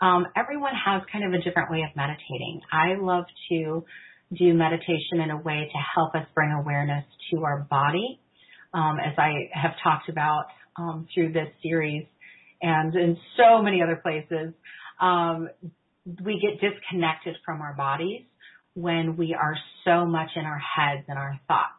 Um, 0.00 0.26
everyone 0.36 0.72
has 0.72 1.02
kind 1.12 1.24
of 1.26 1.38
a 1.38 1.42
different 1.42 1.70
way 1.70 1.82
of 1.82 1.94
meditating. 1.96 2.60
I 2.72 2.94
love 2.96 3.24
to 3.50 3.84
do 4.32 4.54
meditation 4.54 5.20
in 5.20 5.30
a 5.30 5.36
way 5.36 5.68
to 5.70 5.78
help 5.94 6.14
us 6.14 6.26
bring 6.34 6.52
awareness 6.52 7.04
to 7.32 7.42
our 7.42 7.66
body, 7.68 8.20
um, 8.72 8.98
as 9.04 9.18
I 9.18 9.50
have 9.52 9.72
talked 9.82 10.08
about 10.08 10.46
um, 10.80 11.06
through 11.14 11.32
this 11.32 11.48
series 11.62 12.06
and 12.62 12.94
in 12.94 13.16
so 13.36 13.62
many 13.62 13.82
other 13.82 13.96
places. 13.96 14.54
Um, 15.00 15.48
we 16.24 16.40
get 16.40 16.60
disconnected 16.60 17.36
from 17.44 17.60
our 17.60 17.74
bodies 17.74 18.22
when 18.74 19.16
we 19.16 19.36
are 19.38 19.54
so 19.84 20.06
much 20.06 20.30
in 20.36 20.44
our 20.44 20.58
heads 20.58 21.04
and 21.08 21.18
our 21.18 21.38
thoughts. 21.46 21.74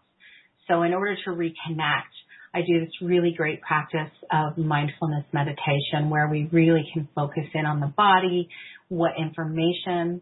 So 0.68 0.84
in 0.84 0.94
order 0.94 1.16
to 1.26 1.32
reconnect, 1.32 2.14
I 2.54 2.62
do 2.62 2.80
this 2.82 2.90
really 3.02 3.34
great 3.36 3.62
practice 3.62 4.12
of 4.32 4.58
mindfulness 4.58 5.26
meditation 5.34 6.10
where 6.10 6.28
we 6.28 6.50
really 6.52 6.86
can 6.94 7.08
focus 7.16 7.46
in 7.54 7.66
on 7.66 7.80
the 7.80 7.88
body, 7.88 8.50
what 8.90 9.12
information 9.18 10.22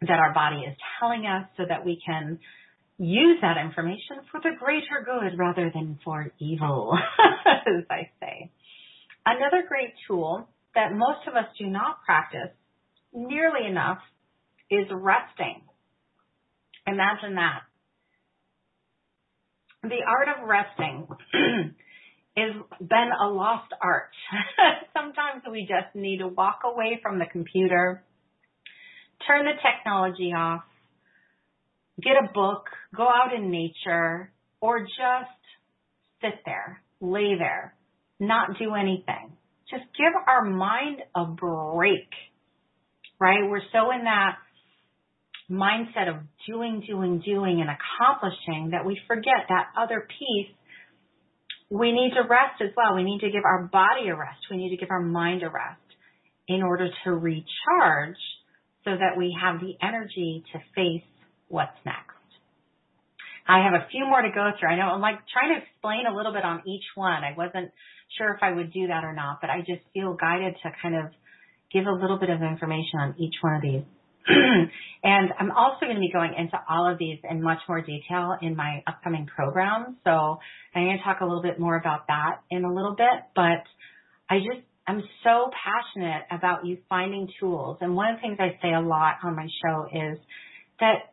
that 0.00 0.18
our 0.18 0.32
body 0.32 0.62
is 0.62 0.76
telling 0.98 1.26
us 1.26 1.48
so 1.56 1.64
that 1.68 1.84
we 1.84 2.00
can 2.04 2.38
use 2.98 3.38
that 3.42 3.56
information 3.56 4.26
for 4.30 4.40
the 4.40 4.50
greater 4.58 5.04
good 5.04 5.38
rather 5.38 5.70
than 5.72 5.98
for 6.04 6.32
evil, 6.40 6.98
as 7.46 7.84
I 7.90 8.10
say. 8.20 8.50
Another 9.24 9.64
great 9.68 9.94
tool 10.06 10.48
that 10.74 10.92
most 10.92 11.26
of 11.28 11.34
us 11.34 11.46
do 11.58 11.66
not 11.66 12.04
practice 12.04 12.50
nearly 13.12 13.66
enough 13.68 13.98
is 14.70 14.86
resting. 14.90 15.62
Imagine 16.86 17.36
that. 17.36 17.60
The 19.82 20.02
art 20.06 20.28
of 20.28 20.48
resting 20.48 21.06
has 22.36 22.56
been 22.80 23.10
a 23.20 23.28
lost 23.28 23.72
art. 23.80 24.10
Sometimes 24.92 25.42
we 25.50 25.62
just 25.62 25.94
need 25.94 26.18
to 26.18 26.28
walk 26.28 26.60
away 26.64 26.98
from 27.00 27.18
the 27.18 27.26
computer, 27.30 28.02
turn 29.26 29.44
the 29.44 29.52
technology 29.62 30.32
off, 30.36 30.62
get 32.02 32.12
a 32.12 32.32
book, 32.32 32.66
go 32.94 33.04
out 33.04 33.34
in 33.34 33.50
nature, 33.50 34.32
or 34.60 34.80
just 34.80 35.38
sit 36.20 36.40
there, 36.44 36.82
lay 37.00 37.36
there, 37.38 37.74
not 38.20 38.58
do 38.58 38.74
anything. 38.74 39.32
Just 39.70 39.84
give 39.96 40.12
our 40.26 40.44
mind 40.44 41.00
a 41.14 41.26
break, 41.26 42.08
right? 43.20 43.48
We're 43.48 43.60
so 43.72 43.90
in 43.90 44.04
that 44.04 44.36
mindset 45.50 46.08
of 46.08 46.22
doing, 46.46 46.82
doing, 46.86 47.20
doing 47.24 47.60
and 47.60 47.70
accomplishing 47.70 48.70
that 48.72 48.84
we 48.84 48.98
forget 49.06 49.48
that 49.48 49.68
other 49.76 50.06
piece 50.18 50.54
we 51.70 51.92
need 51.92 52.12
to 52.14 52.22
rest 52.22 52.62
as 52.62 52.70
well. 52.76 52.96
We 52.96 53.02
need 53.02 53.20
to 53.20 53.30
give 53.30 53.44
our 53.44 53.68
body 53.70 54.08
a 54.08 54.16
rest. 54.16 54.40
We 54.50 54.56
need 54.56 54.70
to 54.70 54.76
give 54.76 54.90
our 54.90 55.02
mind 55.02 55.42
a 55.42 55.50
rest 55.50 55.80
in 56.46 56.62
order 56.62 56.88
to 57.04 57.10
recharge 57.10 58.16
so 58.84 58.92
that 58.96 59.18
we 59.18 59.36
have 59.40 59.60
the 59.60 59.74
energy 59.82 60.44
to 60.52 60.58
face 60.74 61.04
what's 61.48 61.76
next. 61.84 62.14
I 63.48 63.64
have 63.64 63.72
a 63.72 63.88
few 63.90 64.04
more 64.04 64.20
to 64.20 64.28
go 64.28 64.50
through. 64.60 64.68
I 64.68 64.76
know 64.76 64.92
I'm 64.92 65.00
like 65.00 65.18
trying 65.32 65.56
to 65.56 65.64
explain 65.64 66.04
a 66.04 66.14
little 66.14 66.32
bit 66.32 66.44
on 66.44 66.62
each 66.68 66.84
one. 66.94 67.24
I 67.24 67.32
wasn't 67.36 67.72
sure 68.16 68.34
if 68.34 68.42
I 68.42 68.52
would 68.52 68.72
do 68.72 68.88
that 68.88 69.04
or 69.04 69.14
not, 69.14 69.40
but 69.40 69.48
I 69.48 69.60
just 69.60 69.80
feel 69.94 70.14
guided 70.14 70.54
to 70.62 70.70
kind 70.82 70.94
of 70.94 71.06
give 71.72 71.86
a 71.86 71.92
little 71.92 72.18
bit 72.18 72.28
of 72.28 72.42
information 72.42 73.00
on 73.00 73.14
each 73.18 73.34
one 73.40 73.56
of 73.56 73.62
these. 73.62 73.82
and 75.02 75.30
I'm 75.38 75.50
also 75.50 75.86
going 75.86 75.96
to 75.96 76.00
be 76.00 76.12
going 76.12 76.34
into 76.36 76.58
all 76.68 76.90
of 76.90 76.98
these 76.98 77.18
in 77.28 77.42
much 77.42 77.60
more 77.68 77.80
detail 77.80 78.36
in 78.42 78.54
my 78.54 78.82
upcoming 78.86 79.26
program. 79.26 79.96
So 80.04 80.38
I'm 80.74 80.84
going 80.84 80.98
to 80.98 81.04
talk 81.04 81.20
a 81.20 81.24
little 81.24 81.42
bit 81.42 81.58
more 81.58 81.76
about 81.76 82.06
that 82.08 82.42
in 82.50 82.64
a 82.64 82.72
little 82.72 82.94
bit, 82.94 83.24
but 83.34 83.64
I 84.28 84.38
just, 84.38 84.64
I'm 84.86 85.02
so 85.24 85.50
passionate 85.64 86.24
about 86.30 86.66
you 86.66 86.78
finding 86.88 87.28
tools. 87.40 87.78
And 87.80 87.96
one 87.96 88.10
of 88.10 88.16
the 88.16 88.20
things 88.20 88.38
I 88.38 88.60
say 88.60 88.74
a 88.74 88.80
lot 88.80 89.16
on 89.22 89.36
my 89.36 89.48
show 89.64 89.86
is 89.86 90.18
that 90.80 91.12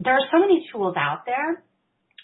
there 0.00 0.14
are 0.14 0.26
so 0.32 0.38
many 0.38 0.66
tools 0.72 0.94
out 0.96 1.24
there. 1.26 1.62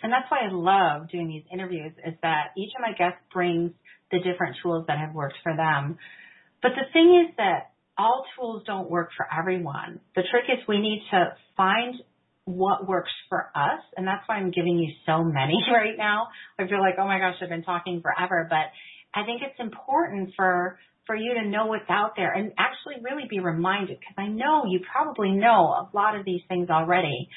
And 0.03 0.13
that's 0.13 0.31
why 0.31 0.41
I 0.45 0.53
love 0.53 1.09
doing 1.09 1.29
these 1.29 1.45
interviews 1.53 1.93
is 2.05 2.15
that 2.23 2.53
each 2.59 2.73
of 2.77 2.83
my 2.83 2.93
guests 2.97 3.25
brings 3.33 3.73
the 4.11 4.19
different 4.19 4.57
tools 4.63 4.85
that 4.89 4.99
have 4.99 5.15
worked 5.15 5.37
for 5.43 5.57
them. 5.57 5.97
But 6.63 6.73
the 6.77 6.85
thing 6.93 7.25
is 7.25 7.35
that 7.39 7.73
all 7.97 8.25
tools 8.37 8.65
don't 8.67 8.91
work 8.91 9.11
for 9.17 9.27
everyone. 9.33 10.01
The 10.15 10.23
trick 10.31 10.45
is 10.49 10.67
we 10.69 10.79
need 10.79 11.03
to 11.11 11.37
find 11.57 11.95
what 12.45 12.87
works 12.87 13.13
for 13.29 13.51
us. 13.55 13.81
And 13.97 14.07
that's 14.07 14.23
why 14.27 14.37
I'm 14.37 14.51
giving 14.51 14.79
you 14.79 14.93
so 15.07 15.25
many 15.25 15.57
right 15.73 15.97
now. 15.97 16.29
I 16.59 16.67
feel 16.67 16.81
like, 16.81 16.95
oh 16.99 17.07
my 17.07 17.19
gosh, 17.19 17.37
I've 17.43 17.49
been 17.49 17.63
talking 17.63 18.03
forever, 18.03 18.47
but 18.49 18.73
I 19.19 19.25
think 19.25 19.43
it's 19.43 19.59
important 19.59 20.33
for, 20.37 20.79
for 21.07 21.17
you 21.17 21.35
to 21.35 21.49
know 21.49 21.67
what's 21.67 21.89
out 21.89 22.13
there 22.17 22.33
and 22.33 22.53
actually 22.59 23.03
really 23.03 23.25
be 23.31 23.41
reminded 23.41 24.01
because 24.01 24.17
I 24.19 24.29
know 24.29 24.65
you 24.69 24.81
probably 24.91 25.31
know 25.31 25.73
a 25.73 25.89
lot 25.95 26.19
of 26.19 26.25
these 26.25 26.43
things 26.49 26.69
already, 26.69 27.29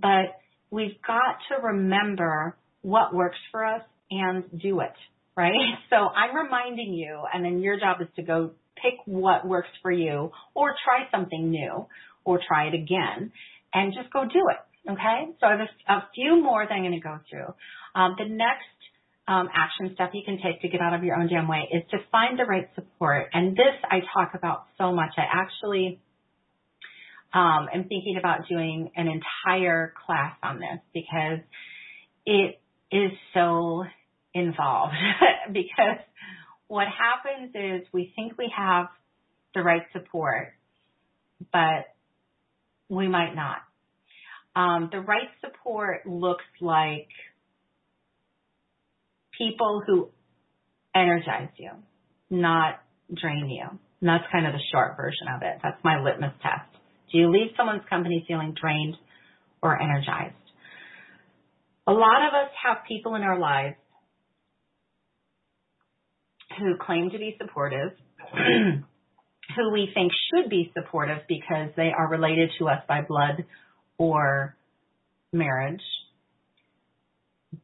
but 0.00 0.38
we've 0.70 1.00
got 1.06 1.38
to 1.48 1.66
remember 1.68 2.56
what 2.82 3.14
works 3.14 3.38
for 3.50 3.64
us 3.64 3.82
and 4.10 4.44
do 4.60 4.80
it, 4.80 4.92
right? 5.36 5.52
So 5.90 5.96
I'm 5.96 6.36
reminding 6.36 6.94
you 6.94 7.22
and 7.32 7.44
then 7.44 7.60
your 7.60 7.78
job 7.78 8.00
is 8.00 8.08
to 8.16 8.22
go 8.22 8.50
pick 8.76 8.94
what 9.06 9.46
works 9.46 9.68
for 9.82 9.90
you 9.90 10.30
or 10.54 10.74
try 10.84 11.08
something 11.10 11.50
new 11.50 11.86
or 12.24 12.40
try 12.46 12.66
it 12.66 12.74
again 12.74 13.32
and 13.72 13.94
just 13.94 14.12
go 14.12 14.24
do 14.24 14.48
it. 14.50 14.90
Okay. 14.90 15.32
So 15.40 15.46
I 15.46 15.50
have 15.52 15.60
a, 15.60 15.92
a 15.92 16.08
few 16.14 16.42
more 16.42 16.64
that 16.64 16.72
I'm 16.72 16.82
going 16.82 16.92
to 16.92 17.00
go 17.00 17.18
through. 17.30 17.54
Um, 17.94 18.16
the 18.18 18.28
next 18.28 18.76
um, 19.28 19.48
action 19.54 19.94
step 19.94 20.10
you 20.12 20.22
can 20.24 20.38
take 20.42 20.60
to 20.62 20.68
get 20.68 20.80
out 20.80 20.94
of 20.94 21.02
your 21.02 21.16
own 21.16 21.28
damn 21.28 21.48
way 21.48 21.68
is 21.72 21.82
to 21.90 21.98
find 22.12 22.38
the 22.38 22.44
right 22.44 22.68
support. 22.74 23.28
And 23.32 23.56
this 23.56 23.74
I 23.84 24.00
talk 24.14 24.34
about 24.34 24.66
so 24.78 24.92
much. 24.92 25.10
I 25.16 25.24
actually 25.32 26.00
um, 27.32 27.68
am 27.72 27.84
thinking 27.88 28.16
about 28.18 28.48
doing 28.48 28.90
an 28.96 29.08
entire 29.08 29.92
class 30.06 30.36
on 30.42 30.58
this 30.58 30.80
because 30.94 31.40
it 32.24 32.60
is 32.90 33.10
so 33.34 33.84
involved 34.32 34.94
because 35.52 35.98
what 36.68 36.86
happens 36.86 37.52
is 37.54 37.86
we 37.92 38.12
think 38.16 38.36
we 38.38 38.52
have 38.56 38.86
the 39.54 39.62
right 39.62 39.82
support, 39.92 40.54
but 41.52 41.86
we 42.88 43.08
might 43.08 43.34
not. 43.34 43.58
Um, 44.54 44.88
the 44.90 45.00
right 45.00 45.28
support 45.40 46.06
looks 46.06 46.44
like 46.60 47.08
people 49.36 49.82
who 49.86 50.08
energize 50.94 51.50
you, 51.56 51.70
not 52.30 52.80
drain 53.14 53.50
you. 53.50 53.78
And 54.00 54.08
that's 54.08 54.24
kind 54.32 54.46
of 54.46 54.52
the 54.52 54.60
short 54.72 54.96
version 54.96 55.28
of 55.34 55.42
it. 55.42 55.58
That's 55.62 55.82
my 55.84 56.00
litmus 56.02 56.32
test. 56.42 56.75
Do 57.12 57.18
you 57.18 57.30
leave 57.30 57.52
someone's 57.56 57.82
company 57.88 58.24
feeling 58.26 58.54
drained 58.60 58.96
or 59.62 59.80
energized? 59.80 60.34
A 61.86 61.92
lot 61.92 62.26
of 62.26 62.34
us 62.34 62.50
have 62.64 62.78
people 62.88 63.14
in 63.14 63.22
our 63.22 63.38
lives 63.38 63.76
who 66.58 66.74
claim 66.84 67.10
to 67.10 67.18
be 67.18 67.36
supportive, 67.40 67.92
who 68.34 69.72
we 69.72 69.88
think 69.94 70.10
should 70.30 70.50
be 70.50 70.72
supportive 70.76 71.18
because 71.28 71.70
they 71.76 71.92
are 71.96 72.08
related 72.08 72.50
to 72.58 72.68
us 72.68 72.82
by 72.88 73.02
blood 73.02 73.44
or 73.98 74.56
marriage, 75.32 75.82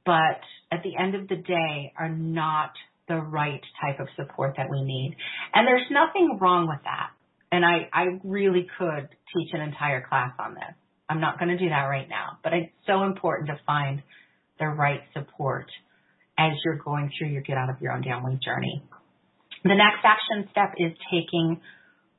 but 0.07 0.40
at 0.70 0.83
the 0.83 0.96
end 0.96 1.14
of 1.14 1.28
the 1.28 1.37
day 1.37 1.92
are 1.98 2.09
not 2.09 2.70
the 3.09 3.16
right 3.16 3.61
type 3.81 3.98
of 4.00 4.09
support 4.16 4.55
that 4.57 4.70
we 4.70 4.83
need. 4.83 5.16
And 5.55 5.66
there's 5.66 5.90
nothing 5.90 6.38
wrong 6.40 6.68
with 6.68 6.81
that. 6.85 7.11
And 7.52 7.64
I, 7.64 7.88
I 7.92 8.18
really 8.24 8.66
could 8.78 9.08
teach 9.34 9.50
an 9.52 9.60
entire 9.60 10.04
class 10.08 10.32
on 10.38 10.54
this. 10.54 10.74
I'm 11.08 11.20
not 11.20 11.38
going 11.38 11.50
to 11.50 11.58
do 11.58 11.68
that 11.68 11.84
right 11.84 12.08
now, 12.08 12.38
but 12.42 12.54
it's 12.54 12.72
so 12.86 13.02
important 13.02 13.48
to 13.48 13.60
find 13.66 14.02
the 14.58 14.66
right 14.66 15.02
support 15.12 15.66
as 16.38 16.52
you're 16.64 16.78
going 16.78 17.12
through 17.18 17.28
your 17.28 17.42
get 17.42 17.58
out 17.58 17.68
of 17.68 17.76
your 17.82 17.92
own 17.92 18.00
downward 18.00 18.40
journey. 18.42 18.82
The 19.64 19.76
next 19.76 20.02
action 20.02 20.48
step 20.50 20.74
is 20.78 20.92
taking 21.12 21.60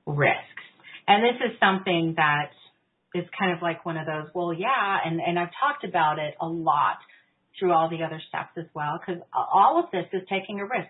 risks. 0.05 0.63
And 1.07 1.23
this 1.23 1.41
is 1.43 1.59
something 1.59 2.13
that 2.17 2.51
is 3.15 3.25
kind 3.37 3.51
of 3.51 3.61
like 3.61 3.85
one 3.85 3.97
of 3.97 4.05
those, 4.05 4.27
well, 4.33 4.53
yeah, 4.53 4.97
and, 5.03 5.19
and 5.19 5.39
I've 5.39 5.51
talked 5.59 5.83
about 5.83 6.19
it 6.19 6.35
a 6.39 6.47
lot 6.47 6.97
through 7.59 7.73
all 7.73 7.89
the 7.89 8.03
other 8.03 8.21
steps 8.29 8.51
as 8.57 8.65
well, 8.73 8.99
because 8.99 9.21
all 9.33 9.83
of 9.83 9.91
this 9.91 10.05
is 10.13 10.21
taking 10.29 10.59
a 10.59 10.63
risk. 10.63 10.89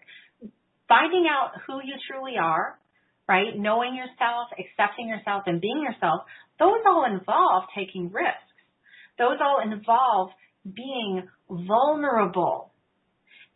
Finding 0.87 1.25
out 1.29 1.51
who 1.65 1.79
you 1.83 1.95
truly 2.09 2.35
are, 2.37 2.77
right? 3.27 3.55
Knowing 3.55 3.95
yourself, 3.95 4.49
accepting 4.59 5.07
yourself, 5.07 5.43
and 5.45 5.61
being 5.61 5.81
yourself, 5.81 6.21
those 6.59 6.81
all 6.85 7.05
involve 7.05 7.63
taking 7.75 8.11
risks. 8.11 8.39
Those 9.17 9.37
all 9.41 9.61
involve 9.63 10.29
being 10.63 11.27
vulnerable 11.49 12.73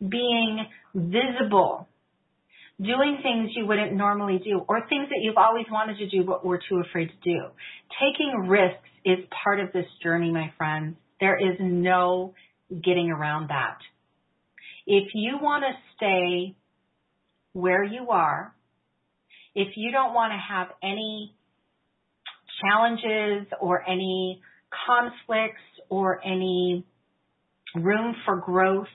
being 0.00 0.66
visible, 0.94 1.88
doing 2.80 3.18
things 3.22 3.50
you 3.54 3.66
wouldn't 3.66 3.92
normally 3.92 4.40
do, 4.44 4.62
or 4.68 4.86
things 4.88 5.08
that 5.08 5.18
you've 5.20 5.36
always 5.36 5.66
wanted 5.70 5.98
to 5.98 6.08
do 6.08 6.24
but 6.24 6.44
were 6.44 6.60
too 6.68 6.80
afraid 6.88 7.08
to 7.08 7.30
do. 7.30 7.40
Taking 8.00 8.48
risks 8.48 8.88
is 9.04 9.18
part 9.42 9.60
of 9.60 9.72
this 9.72 9.86
journey, 10.02 10.30
my 10.30 10.52
friends. 10.56 10.96
There 11.20 11.36
is 11.36 11.56
no 11.60 12.34
getting 12.70 13.10
around 13.10 13.48
that. 13.48 13.78
If 14.86 15.08
you 15.14 15.38
want 15.40 15.64
to 15.64 15.72
stay 15.96 16.54
where 17.52 17.82
you 17.82 18.10
are, 18.10 18.54
if 19.58 19.76
you 19.76 19.90
don't 19.90 20.14
want 20.14 20.32
to 20.32 20.38
have 20.38 20.68
any 20.84 21.34
challenges 22.62 23.48
or 23.60 23.82
any 23.88 24.40
conflicts 24.86 25.60
or 25.88 26.24
any 26.24 26.86
room 27.74 28.14
for 28.24 28.36
growth 28.36 28.86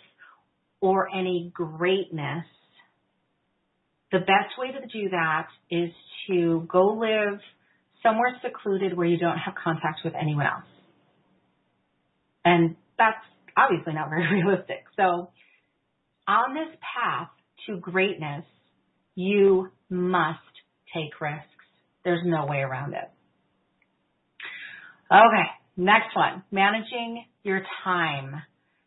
or 0.79 1.09
any 1.13 1.51
greatness, 1.53 2.45
the 4.13 4.19
best 4.19 4.57
way 4.57 4.67
to 4.67 4.87
do 4.87 5.09
that 5.09 5.47
is 5.69 5.89
to 6.29 6.65
go 6.71 6.93
live 6.93 7.39
somewhere 8.01 8.39
secluded 8.41 8.95
where 8.95 9.07
you 9.07 9.17
don't 9.17 9.39
have 9.39 9.55
contact 9.61 9.99
with 10.05 10.13
anyone 10.15 10.45
else. 10.45 10.63
And 12.45 12.77
that's 12.97 13.17
obviously 13.57 13.95
not 13.95 14.07
very 14.07 14.31
realistic. 14.43 14.85
So 14.95 15.29
on 16.25 16.53
this 16.53 16.73
path 16.79 17.27
to 17.67 17.75
greatness, 17.81 18.45
you 19.15 19.69
must 19.89 20.39
take 20.93 21.19
risks. 21.21 21.47
There's 22.03 22.21
no 22.25 22.45
way 22.45 22.57
around 22.57 22.93
it. 22.93 23.09
Okay, 25.11 25.47
next 25.77 26.15
one, 26.15 26.43
managing 26.51 27.25
your 27.43 27.61
time 27.83 28.41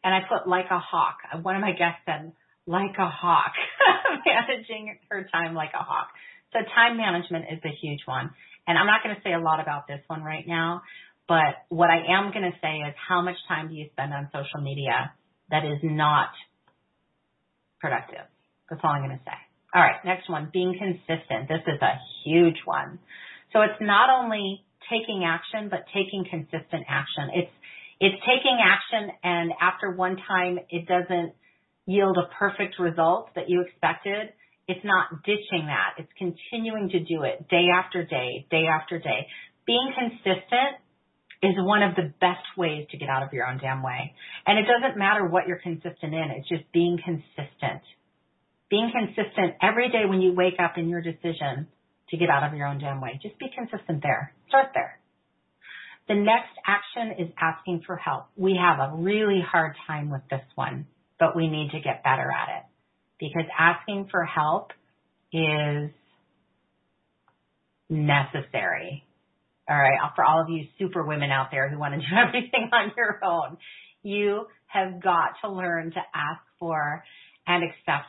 and 0.07 0.15
I 0.15 0.21
put 0.31 0.49
like 0.49 0.71
a 0.71 0.79
hawk. 0.79 1.19
One 1.43 1.57
of 1.57 1.61
my 1.61 1.73
guests 1.73 1.99
said, 2.07 2.31
like 2.65 2.95
a 2.97 3.11
hawk, 3.11 3.51
managing 4.25 4.99
her 5.11 5.27
time 5.33 5.53
like 5.55 5.75
a 5.75 5.83
hawk. 5.83 6.07
So 6.53 6.61
time 6.77 6.97
management 6.97 7.47
is 7.51 7.59
a 7.65 7.75
huge 7.83 8.07
one. 8.07 8.31
And 8.69 8.79
I'm 8.79 8.87
not 8.87 9.03
going 9.03 9.17
to 9.17 9.23
say 9.23 9.33
a 9.35 9.41
lot 9.41 9.59
about 9.59 9.89
this 9.89 9.99
one 10.07 10.23
right 10.23 10.47
now, 10.47 10.83
but 11.27 11.67
what 11.71 11.91
I 11.91 12.07
am 12.07 12.31
going 12.31 12.47
to 12.47 12.57
say 12.63 12.87
is 12.87 12.95
how 13.09 13.21
much 13.21 13.35
time 13.49 13.67
do 13.69 13.75
you 13.75 13.87
spend 13.91 14.15
on 14.15 14.31
social 14.33 14.63
media 14.63 15.11
that 15.51 15.65
is 15.65 15.79
not 15.83 16.31
productive? 17.81 18.31
That's 18.71 18.81
all 18.85 18.91
I'm 18.91 19.03
going 19.03 19.19
to 19.19 19.25
say. 19.27 19.46
All 19.77 19.83
right, 19.83 20.01
next 20.07 20.31
one, 20.31 20.49
being 20.51 20.73
consistent. 20.73 21.53
This 21.53 21.61
is 21.67 21.77
a 21.83 22.01
huge 22.25 22.57
one. 22.65 22.99
So 23.53 23.61
it's 23.61 23.77
not 23.79 24.09
only 24.09 24.65
taking 24.89 25.21
action, 25.23 25.69
but 25.69 25.85
taking 25.93 26.25
consistent 26.25 26.89
action. 26.89 27.29
It's 27.35 27.53
it's 28.01 28.17
taking 28.25 28.57
action 28.57 29.13
and 29.23 29.53
after 29.61 29.91
one 29.91 30.17
time 30.17 30.59
it 30.71 30.89
doesn't 30.89 31.33
yield 31.85 32.17
a 32.17 32.33
perfect 32.39 32.79
result 32.79 33.35
that 33.37 33.49
you 33.49 33.61
expected. 33.61 34.33
It's 34.67 34.85
not 34.85 35.23
ditching 35.25 35.69
that. 35.69 36.01
It's 36.01 36.13
continuing 36.17 36.89
to 36.91 37.01
do 37.01 37.25
it 37.25 37.47
day 37.49 37.69
after 37.69 38.05
day, 38.05 38.47
day 38.51 38.65
after 38.65 38.99
day. 38.99 39.29
Being 39.67 39.93
consistent 39.93 40.81
is 41.43 41.53
one 41.59 41.83
of 41.83 41.97
the 41.97 42.13
best 42.21 42.49
ways 42.57 42.87
to 42.93 42.97
get 42.97 43.11
out 43.11 43.23
of 43.23 43.33
your 43.33 43.47
own 43.47 43.59
damn 43.59 43.83
way. 43.83 44.15
And 44.47 44.59
it 44.59 44.65
doesn't 44.65 44.99
matter 44.99 45.27
what 45.27 45.47
you're 45.47 45.61
consistent 45.61 46.15
in, 46.15 46.33
it's 46.33 46.49
just 46.49 46.65
being 46.73 46.99
consistent. 47.05 47.85
Being 48.71 48.91
consistent 48.93 49.55
every 49.63 49.91
day 49.91 50.07
when 50.09 50.21
you 50.21 50.35
wake 50.35 50.59
up 50.63 50.77
in 50.77 50.89
your 50.89 51.01
decision 51.01 51.69
to 52.11 52.17
get 52.17 52.29
out 52.29 52.43
of 52.43 52.57
your 52.57 52.67
own 52.67 52.79
damn 52.79 53.01
way. 53.01 53.19
Just 53.23 53.39
be 53.39 53.47
consistent 53.55 54.03
there. 54.03 54.33
Start 54.49 54.69
there. 54.75 54.99
The 56.09 56.15
next 56.15 56.55
action 56.65 57.25
is 57.27 57.33
asking 57.41 57.83
for 57.87 57.97
help. 57.97 58.27
We 58.37 58.59
have 58.61 58.79
a 58.79 58.97
really 58.97 59.41
hard 59.41 59.75
time 59.87 60.11
with 60.11 60.23
this 60.31 60.43
one, 60.55 60.87
but 61.19 61.35
we 61.35 61.49
need 61.49 61.71
to 61.73 61.81
get 61.81 62.05
better 62.05 62.31
at 62.31 62.59
it 62.59 62.65
because 63.19 63.45
asking 63.59 64.09
for 64.11 64.25
help 64.25 64.71
is 65.33 65.91
necessary. 67.89 69.05
All 69.69 69.77
right. 69.77 69.99
For 70.15 70.25
all 70.25 70.41
of 70.41 70.49
you 70.49 70.67
super 70.79 71.05
women 71.05 71.31
out 71.31 71.49
there 71.51 71.69
who 71.69 71.79
want 71.79 71.95
to 71.95 72.01
do 72.01 72.07
everything 72.29 72.71
on 72.73 72.93
your 72.97 73.19
own, 73.25 73.57
you 74.03 74.47
have 74.67 75.03
got 75.03 75.33
to 75.43 75.51
learn 75.51 75.91
to 75.91 76.01
ask 76.15 76.43
for 76.61 77.03
and 77.47 77.65
accept 77.65 78.07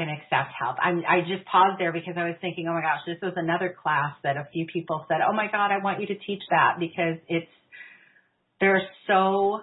and 0.00 0.10
accept 0.10 0.50
help. 0.58 0.76
I, 0.80 0.90
I 1.08 1.20
just 1.20 1.44
paused 1.44 1.78
there 1.78 1.92
because 1.92 2.14
I 2.16 2.24
was 2.24 2.36
thinking, 2.40 2.66
oh 2.68 2.72
my 2.72 2.80
gosh, 2.80 3.00
this 3.06 3.18
was 3.22 3.34
another 3.36 3.74
class 3.82 4.14
that 4.22 4.36
a 4.36 4.48
few 4.52 4.66
people 4.72 5.04
said, 5.08 5.18
oh 5.26 5.32
my 5.32 5.46
God, 5.50 5.70
I 5.70 5.78
want 5.82 6.00
you 6.00 6.06
to 6.08 6.14
teach 6.14 6.42
that 6.50 6.76
because 6.78 7.18
it's, 7.28 7.50
there 8.60 8.76
are 8.76 8.82
so 9.06 9.60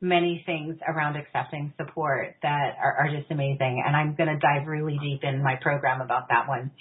many 0.00 0.42
things 0.44 0.76
around 0.86 1.16
accepting 1.16 1.72
support 1.76 2.34
that 2.42 2.76
are, 2.82 3.06
are 3.06 3.08
just 3.16 3.30
amazing. 3.30 3.82
And 3.86 3.96
I'm 3.96 4.14
going 4.14 4.28
to 4.28 4.38
dive 4.38 4.66
really 4.66 4.98
deep 5.00 5.20
in 5.22 5.42
my 5.42 5.54
program 5.62 6.00
about 6.00 6.28
that 6.28 6.48
one. 6.48 6.72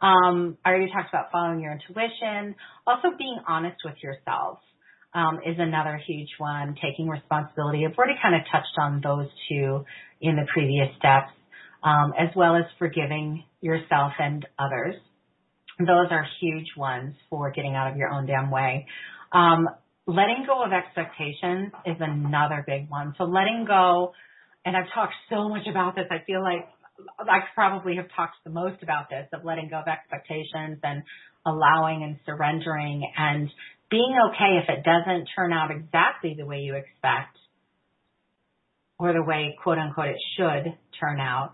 Um, 0.00 0.56
I 0.64 0.70
already 0.70 0.90
talked 0.90 1.10
about 1.10 1.30
following 1.30 1.60
your 1.60 1.72
intuition. 1.72 2.56
Also 2.86 3.08
being 3.18 3.38
honest 3.46 3.76
with 3.84 3.96
yourself. 4.02 4.58
Um, 5.12 5.40
is 5.44 5.56
another 5.58 6.00
huge 6.06 6.28
one. 6.38 6.76
Taking 6.80 7.08
responsibility. 7.08 7.84
I've 7.84 7.98
already 7.98 8.14
kind 8.22 8.36
of 8.36 8.42
touched 8.46 8.78
on 8.78 9.00
those 9.02 9.26
two 9.48 9.84
in 10.20 10.36
the 10.36 10.46
previous 10.54 10.86
steps, 10.98 11.32
um, 11.82 12.12
as 12.18 12.28
well 12.36 12.56
as 12.56 12.64
forgiving 12.78 13.44
yourself 13.60 14.12
and 14.18 14.46
others. 14.58 14.94
Those 15.78 16.08
are 16.10 16.26
huge 16.40 16.68
ones 16.76 17.14
for 17.30 17.50
getting 17.50 17.74
out 17.74 17.90
of 17.90 17.96
your 17.96 18.10
own 18.10 18.26
damn 18.26 18.50
way. 18.50 18.86
Um, 19.32 19.68
letting 20.06 20.44
go 20.46 20.62
of 20.62 20.72
expectations 20.72 21.72
is 21.86 21.96
another 22.00 22.64
big 22.66 22.90
one. 22.90 23.14
So 23.16 23.24
letting 23.24 23.64
go, 23.66 24.12
and 24.64 24.76
I've 24.76 24.92
talked 24.94 25.14
so 25.30 25.48
much 25.48 25.66
about 25.70 25.94
this. 25.94 26.04
I 26.10 26.24
feel 26.26 26.42
like 26.42 26.68
I 27.18 27.40
probably 27.54 27.96
have 27.96 28.08
talked 28.14 28.36
the 28.44 28.50
most 28.50 28.82
about 28.82 29.08
this 29.08 29.26
of 29.32 29.44
letting 29.44 29.68
go 29.70 29.78
of 29.78 29.88
expectations 29.88 30.78
and 30.82 31.02
allowing 31.46 32.02
and 32.02 32.16
surrendering 32.26 33.10
and 33.16 33.48
being 33.90 34.14
okay 34.30 34.60
if 34.62 34.68
it 34.68 34.84
doesn't 34.84 35.28
turn 35.34 35.52
out 35.52 35.70
exactly 35.70 36.34
the 36.38 36.44
way 36.44 36.58
you 36.60 36.74
expect 36.74 37.36
or 38.98 39.12
the 39.12 39.22
way 39.22 39.56
quote 39.62 39.78
unquote 39.78 40.08
it 40.08 40.20
should 40.36 40.76
turn 41.00 41.18
out 41.18 41.52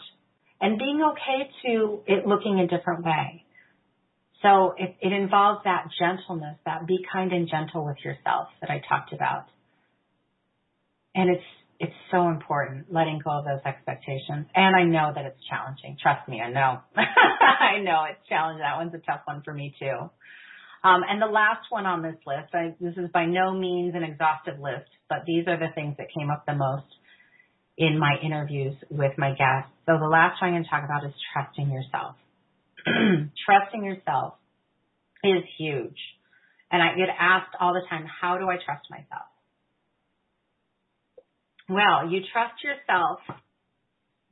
and 0.61 0.79
being 0.79 1.03
okay 1.13 1.51
to 1.65 2.03
it 2.07 2.27
looking 2.27 2.61
a 2.61 2.67
different 2.67 3.05
way. 3.05 3.45
So 4.43 4.75
it, 4.77 4.97
it 5.01 5.13
involves 5.13 5.65
that 5.65 5.89
gentleness, 5.99 6.57
that 6.67 6.87
be 6.87 6.99
kind 7.13 7.33
and 7.33 7.49
gentle 7.49 7.85
with 7.85 7.97
yourself 8.05 8.49
that 8.61 8.71
I 8.71 8.83
talked 8.89 9.13
about. 9.13 9.47
And 11.15 11.31
it's 11.31 11.45
it's 11.79 11.95
so 12.11 12.29
important 12.29 12.91
letting 12.91 13.21
go 13.23 13.39
of 13.39 13.45
those 13.45 13.61
expectations. 13.67 14.47
And 14.55 14.75
I 14.75 14.85
know 14.85 15.13
that 15.15 15.27
it's 15.27 15.41
challenging. 15.49 15.99
Trust 16.01 16.27
me, 16.29 16.41
I 16.41 16.51
know. 16.51 16.81
I 16.97 17.81
know 17.83 18.05
it's 18.09 18.27
challenging. 18.29 18.61
That 18.61 18.77
one's 18.77 18.95
a 18.95 19.05
tough 19.05 19.21
one 19.27 19.43
for 19.45 19.53
me 19.53 19.75
too. 19.79 20.09
Um, 20.85 21.03
and 21.09 21.21
the 21.21 21.27
last 21.27 21.67
one 21.69 21.85
on 21.85 22.01
this 22.01 22.17
list, 22.27 22.55
I, 22.55 22.75
this 22.81 22.95
is 22.97 23.11
by 23.13 23.27
no 23.27 23.53
means 23.53 23.95
an 23.95 24.05
exhaustive 24.05 24.59
list, 24.61 24.89
but 25.09 25.25
these 25.27 25.45
are 25.49 25.59
the 25.59 25.73
things 25.75 25.97
that 25.99 26.07
came 26.17 26.31
up 26.31 26.47
the 26.47 26.55
most 26.55 26.87
in 27.79 27.99
my 27.99 28.15
interviews 28.25 28.75
with 28.91 29.13
my 29.19 29.31
guests. 29.31 29.71
So 29.87 29.99
the 29.99 30.09
last 30.09 30.41
one 30.41 30.51
I'm 30.51 30.55
going 30.55 30.65
to 30.65 30.71
talk 30.71 30.85
about 30.85 31.05
is 31.05 31.13
trusting 31.33 31.71
yourself. 31.71 32.17
trusting 33.47 33.85
yourself 33.85 34.35
is 35.23 35.43
huge. 35.59 35.99
And 36.71 36.83
I 36.83 36.97
get 36.97 37.09
asked 37.19 37.55
all 37.61 37.75
the 37.75 37.83
time, 37.89 38.07
how 38.07 38.39
do 38.39 38.49
I 38.49 38.57
trust 38.57 38.87
myself? 38.91 39.29
Well, 41.69 42.11
you 42.11 42.21
trust 42.33 42.63
yourself 42.63 43.21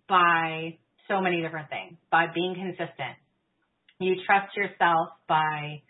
by 0.09 0.79
so 1.09 1.21
many 1.21 1.43
different 1.43 1.69
things, 1.69 1.99
by 2.11 2.27
being 2.33 2.55
consistent. 2.55 3.19
You 4.01 4.15
trust 4.27 4.57
yourself 4.57 5.09
by 5.29 5.83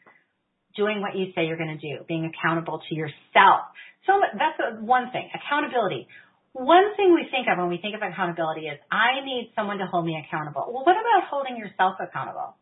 doing 0.77 1.01
what 1.01 1.17
you 1.17 1.33
say 1.35 1.47
you're 1.47 1.57
going 1.57 1.79
to 1.79 1.83
do, 1.83 2.05
being 2.09 2.31
accountable 2.33 2.81
to 2.89 2.95
yourself. 2.95 3.71
So 4.07 4.13
that's 4.37 4.81
one 4.81 5.11
thing, 5.13 5.31
accountability. 5.33 6.09
One 6.55 6.95
thing 6.95 7.13
we 7.13 7.27
think 7.35 7.49
of 7.51 7.59
when 7.59 7.69
we 7.69 7.79
think 7.83 7.97
of 7.97 8.03
accountability 8.03 8.71
is 8.71 8.79
I 8.87 9.27
need 9.27 9.51
someone 9.57 9.79
to 9.79 9.87
hold 9.87 10.07
me 10.07 10.15
accountable. 10.15 10.71
Well, 10.71 10.87
what 10.87 10.95
about 10.95 11.27
holding 11.29 11.57
yourself 11.59 11.99
accountable? 11.99 12.55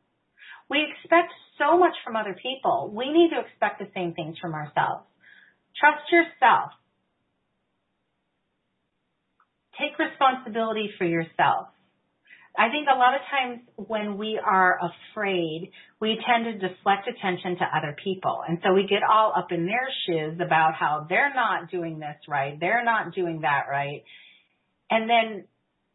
We 0.70 0.81
expect 0.81 1.28
so 1.59 1.76
much 1.76 1.92
from 2.02 2.16
other 2.16 2.35
people. 2.35 2.90
We 2.96 3.12
need 3.12 3.37
to 3.37 3.44
expect 3.44 3.78
the 3.78 3.88
same 3.94 4.14
things 4.14 4.38
from 4.40 4.55
ourselves. 4.55 5.05
Trust 5.76 6.09
yourself. 6.11 6.72
Take 9.76 9.98
responsibility 9.98 10.88
for 10.96 11.05
yourself. 11.05 11.68
I 12.57 12.69
think 12.69 12.87
a 12.87 12.99
lot 12.99 13.15
of 13.15 13.21
times 13.31 13.62
when 13.77 14.19
we 14.19 14.38
are 14.38 14.79
afraid, 14.79 15.71
we 16.01 16.19
tend 16.27 16.45
to 16.45 16.69
deflect 16.69 17.09
attention 17.09 17.57
to 17.59 17.65
other 17.65 17.97
people. 18.05 18.43
And 18.47 18.59
so 18.62 18.75
we 18.75 18.87
get 18.87 19.01
all 19.03 19.33
up 19.35 19.53
in 19.53 19.65
their 19.65 19.88
shoes 20.07 20.38
about 20.45 20.75
how 20.75 21.07
they're 21.09 21.33
not 21.35 21.71
doing 21.71 21.99
this 21.99 22.17
right, 22.29 22.59
they're 22.61 22.85
not 22.85 23.15
doing 23.15 23.41
that 23.41 23.65
right. 23.71 24.05
And 24.91 25.09
then 25.09 25.45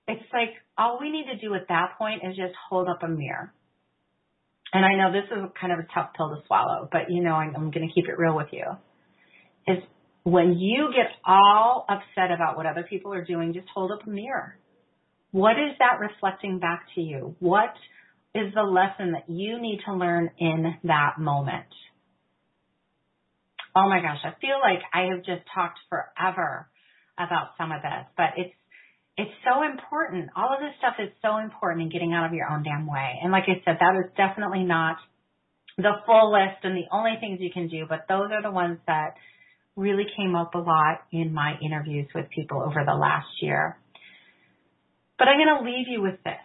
it's 0.08 0.26
like 0.34 0.50
all 0.78 0.98
we 1.00 1.12
need 1.12 1.26
to 1.32 1.38
do 1.38 1.54
at 1.54 1.68
that 1.68 1.98
point 1.98 2.22
is 2.28 2.36
just 2.36 2.54
hold 2.70 2.88
up 2.88 3.04
a 3.04 3.08
mirror. 3.08 3.54
And 4.74 4.84
I 4.84 4.96
know 4.96 5.12
this 5.12 5.30
is 5.32 5.52
kind 5.60 5.72
of 5.72 5.80
a 5.80 5.88
tough 5.94 6.10
pill 6.16 6.30
to 6.30 6.42
swallow, 6.48 6.90
but 6.92 7.10
you 7.10 7.24
know 7.24 7.34
I'm, 7.34 7.56
I'm 7.56 7.72
going 7.72 7.88
to 7.88 7.94
keep 7.94 8.10
it 8.10 8.18
real 8.18 8.36
with 8.36 8.48
you. 8.52 8.66
Is 9.68 9.84
when 10.24 10.58
you 10.58 10.90
get 10.92 11.12
all 11.26 11.86
upset 11.88 12.32
about 12.32 12.58
what 12.58 12.66
other 12.66 12.84
people 12.84 13.14
are 13.14 13.24
doing, 13.24 13.54
just 13.54 13.68
hold 13.74 13.92
up 13.92 14.06
a 14.08 14.10
mirror. 14.10 14.58
What 15.32 15.54
is 15.54 15.78
that 15.80 16.00
reflecting 16.00 16.60
back 16.60 16.86
to 16.96 17.02
you? 17.02 17.36
What 17.40 17.74
is 18.34 18.54
the 18.54 18.64
lesson 18.64 19.14
that 19.14 19.30
you 19.30 19.60
need 19.60 19.82
to 19.86 19.94
learn 19.94 20.32
in 20.38 20.76
that 20.84 21.20
moment? 21.20 21.68
Oh 23.76 23.88
my 23.90 24.02
gosh, 24.02 24.20
I 24.24 24.34
feel 24.40 24.60
like 24.62 24.82
I 24.94 25.14
have 25.14 25.24
just 25.24 25.48
talked 25.54 25.80
forever 25.90 26.68
about 27.18 27.50
some 27.58 27.72
of 27.72 27.82
this, 27.82 28.06
but 28.16 28.34
it's 28.38 28.54
it's 29.18 29.34
so 29.44 29.66
important. 29.66 30.30
All 30.36 30.54
of 30.54 30.60
this 30.60 30.78
stuff 30.78 30.94
is 31.00 31.10
so 31.24 31.38
important 31.38 31.82
in 31.82 31.90
getting 31.90 32.14
out 32.14 32.26
of 32.28 32.34
your 32.34 32.48
own 32.50 32.62
damn 32.62 32.86
way. 32.86 33.18
And 33.22 33.32
like 33.32 33.46
I 33.50 33.58
said, 33.66 33.78
that 33.80 33.98
is 33.98 34.12
definitely 34.16 34.64
not 34.64 34.98
the 35.78 35.94
full 36.06 36.32
list 36.32 36.62
and 36.64 36.78
the 36.78 36.86
only 36.92 37.18
things 37.20 37.40
you 37.42 37.50
can 37.52 37.68
do, 37.68 37.86
but 37.90 38.06
those 38.08 38.30
are 38.32 38.44
the 38.44 38.52
ones 38.52 38.78
that 38.86 39.16
really 39.76 40.06
came 40.16 40.36
up 40.36 40.54
a 40.56 40.60
lot 40.60 41.02
in 41.12 41.34
my 41.34 41.54
interviews 41.64 42.08
with 42.14 42.30
people 42.30 42.62
over 42.62 42.84
the 42.86 42.94
last 42.94 43.30
year. 43.42 43.78
But 45.18 45.28
I'm 45.28 45.38
going 45.38 45.58
to 45.58 45.70
leave 45.70 45.88
you 45.88 46.02
with 46.02 46.24
this 46.24 46.36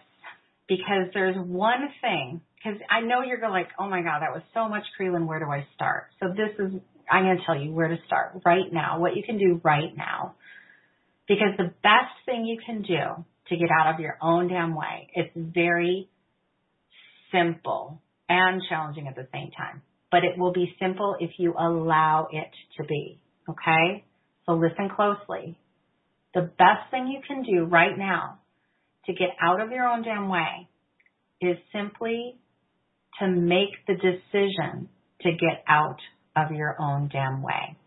because 0.67 1.11
there's 1.13 1.35
one 1.37 1.89
thing, 2.01 2.41
because 2.55 2.79
I 2.89 3.01
know 3.01 3.21
you're 3.21 3.37
going 3.37 3.51
to 3.51 3.57
like, 3.57 3.69
oh 3.79 3.87
my 3.87 4.01
God, 4.01 4.21
that 4.21 4.33
was 4.33 4.41
so 4.53 4.67
much 4.67 4.83
Krylyn. 4.99 5.27
Where 5.27 5.39
do 5.39 5.45
I 5.45 5.67
start? 5.75 6.07
So 6.19 6.29
this 6.29 6.49
is, 6.57 6.79
I'm 7.11 7.25
going 7.25 7.37
to 7.37 7.45
tell 7.45 7.59
you 7.59 7.71
where 7.71 7.89
to 7.89 7.97
start 8.07 8.41
right 8.45 8.71
now, 8.71 8.99
what 8.99 9.15
you 9.15 9.23
can 9.23 9.37
do 9.37 9.61
right 9.63 9.95
now. 9.95 10.35
Because 11.27 11.55
the 11.57 11.71
best 11.83 12.13
thing 12.25 12.45
you 12.45 12.59
can 12.65 12.81
do 12.81 13.25
to 13.49 13.57
get 13.57 13.69
out 13.71 13.93
of 13.93 13.99
your 13.99 14.17
own 14.21 14.47
damn 14.47 14.75
way, 14.75 15.09
it's 15.13 15.31
very 15.35 16.09
simple 17.31 18.01
and 18.27 18.61
challenging 18.69 19.07
at 19.07 19.15
the 19.15 19.27
same 19.33 19.51
time. 19.51 19.81
But 20.11 20.23
it 20.23 20.37
will 20.37 20.53
be 20.53 20.75
simple 20.79 21.15
if 21.19 21.31
you 21.37 21.53
allow 21.57 22.27
it 22.31 22.49
to 22.77 22.83
be. 22.85 23.19
Okay? 23.49 24.03
So 24.45 24.53
listen 24.53 24.89
closely. 24.95 25.57
The 26.33 26.41
best 26.41 26.89
thing 26.91 27.07
you 27.07 27.21
can 27.27 27.43
do 27.43 27.65
right 27.65 27.97
now 27.97 28.39
to 29.05 29.13
get 29.13 29.29
out 29.41 29.61
of 29.61 29.71
your 29.71 29.85
own 29.85 30.03
damn 30.03 30.29
way 30.29 30.67
is 31.41 31.57
simply 31.73 32.37
to 33.19 33.27
make 33.27 33.71
the 33.87 33.95
decision 33.95 34.89
to 35.21 35.31
get 35.31 35.63
out 35.67 35.99
of 36.35 36.51
your 36.51 36.75
own 36.81 37.09
damn 37.11 37.41
way. 37.41 37.77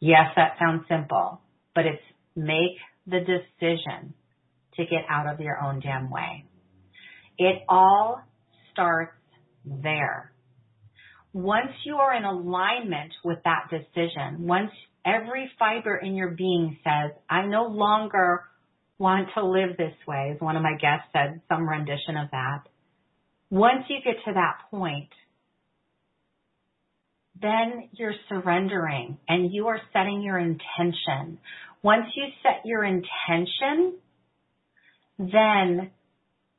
Yes, 0.00 0.26
that 0.36 0.52
sounds 0.58 0.84
simple, 0.88 1.40
but 1.74 1.84
it's 1.86 2.02
make 2.36 2.78
the 3.06 3.20
decision 3.20 4.14
to 4.76 4.84
get 4.84 5.04
out 5.08 5.26
of 5.32 5.40
your 5.40 5.60
own 5.60 5.80
damn 5.80 6.08
way. 6.10 6.44
It 7.36 7.62
all 7.68 8.22
starts 8.72 9.12
there 9.64 10.32
once 11.32 11.72
you 11.84 11.96
are 11.96 12.14
in 12.14 12.24
alignment 12.24 13.12
with 13.24 13.38
that 13.44 13.68
decision, 13.70 14.46
once 14.46 14.70
every 15.04 15.50
fiber 15.58 15.96
in 15.96 16.14
your 16.14 16.30
being 16.30 16.78
says, 16.82 17.12
I 17.28 17.46
no 17.46 17.66
longer 17.66 18.44
want 18.98 19.28
to 19.34 19.44
live 19.44 19.76
this 19.76 19.94
way, 20.06 20.32
as 20.34 20.40
one 20.40 20.56
of 20.56 20.62
my 20.62 20.76
guests 20.80 21.06
said, 21.12 21.40
some 21.48 21.68
rendition 21.68 22.16
of 22.16 22.30
that. 22.32 22.62
Once 23.50 23.84
you 23.88 23.98
get 24.04 24.16
to 24.24 24.34
that 24.34 24.58
point, 24.70 25.08
then 27.40 27.88
you're 27.92 28.14
surrendering 28.28 29.18
and 29.28 29.52
you 29.52 29.68
are 29.68 29.80
setting 29.92 30.22
your 30.22 30.38
intention. 30.38 31.38
Once 31.82 32.06
you 32.16 32.24
set 32.42 32.62
your 32.64 32.84
intention, 32.84 33.94
then 35.18 35.90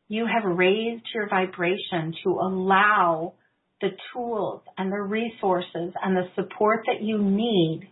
you 0.08 0.26
have 0.26 0.50
raised 0.58 1.04
your 1.14 1.28
vibration 1.30 2.14
to 2.24 2.30
allow 2.32 3.34
the 3.82 3.90
tools 4.14 4.62
and 4.78 4.92
the 4.92 5.02
resources 5.02 5.94
and 6.02 6.16
the 6.16 6.28
support 6.36 6.86
that 6.88 7.02
you 7.02 7.22
need 7.22 7.90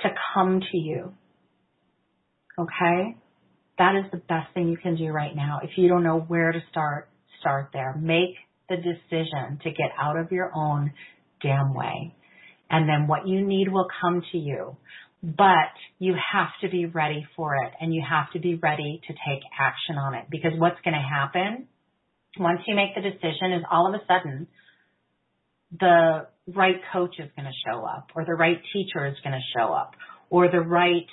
to 0.00 0.08
come 0.34 0.60
to 0.60 0.76
you. 0.76 1.12
Okay? 2.58 3.16
That 3.78 3.94
is 3.96 4.10
the 4.12 4.18
best 4.18 4.52
thing 4.54 4.68
you 4.68 4.76
can 4.76 4.96
do 4.96 5.06
right 5.06 5.34
now. 5.34 5.60
If 5.62 5.70
you 5.76 5.88
don't 5.88 6.04
know 6.04 6.20
where 6.20 6.52
to 6.52 6.60
start, 6.70 7.08
start 7.40 7.70
there. 7.72 7.94
Make 7.96 8.36
the 8.68 8.76
decision 8.76 9.58
to 9.62 9.70
get 9.70 9.90
out 10.00 10.16
of 10.16 10.30
your 10.32 10.50
own 10.54 10.92
damn 11.42 11.74
way. 11.74 12.14
And 12.70 12.88
then 12.88 13.06
what 13.06 13.26
you 13.26 13.46
need 13.46 13.68
will 13.68 13.86
come 14.00 14.22
to 14.32 14.38
you. 14.38 14.76
But 15.22 15.72
you 15.98 16.14
have 16.32 16.48
to 16.60 16.68
be 16.68 16.86
ready 16.86 17.26
for 17.34 17.54
it 17.56 17.72
and 17.80 17.94
you 17.94 18.02
have 18.08 18.30
to 18.32 18.38
be 18.38 18.56
ready 18.56 19.00
to 19.06 19.12
take 19.12 19.42
action 19.58 19.96
on 19.96 20.14
it 20.14 20.26
because 20.30 20.52
what's 20.58 20.80
going 20.84 20.94
to 20.94 21.00
happen 21.00 21.66
once 22.38 22.60
you 22.66 22.74
make 22.74 22.94
the 22.94 23.00
decision 23.00 23.52
is 23.52 23.62
all 23.70 23.88
of 23.88 23.94
a 23.94 24.04
sudden 24.06 24.46
the 25.80 26.26
right 26.48 26.76
coach 26.92 27.14
is 27.18 27.30
going 27.36 27.46
to 27.46 27.70
show 27.70 27.84
up 27.84 28.10
or 28.14 28.24
the 28.24 28.34
right 28.34 28.58
teacher 28.72 29.06
is 29.06 29.14
going 29.22 29.32
to 29.32 29.58
show 29.58 29.72
up 29.72 29.92
or 30.30 30.50
the 30.50 30.60
right 30.60 31.06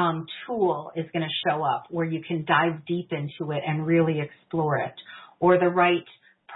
um, 0.00 0.26
tool 0.46 0.92
is 0.96 1.06
going 1.12 1.22
to 1.22 1.50
show 1.50 1.62
up 1.62 1.84
where 1.90 2.06
you 2.06 2.22
can 2.26 2.44
dive 2.46 2.86
deep 2.86 3.10
into 3.12 3.52
it 3.52 3.62
and 3.66 3.86
really 3.86 4.20
explore 4.20 4.78
it 4.78 4.94
or 5.40 5.58
the 5.58 5.68
right 5.68 6.04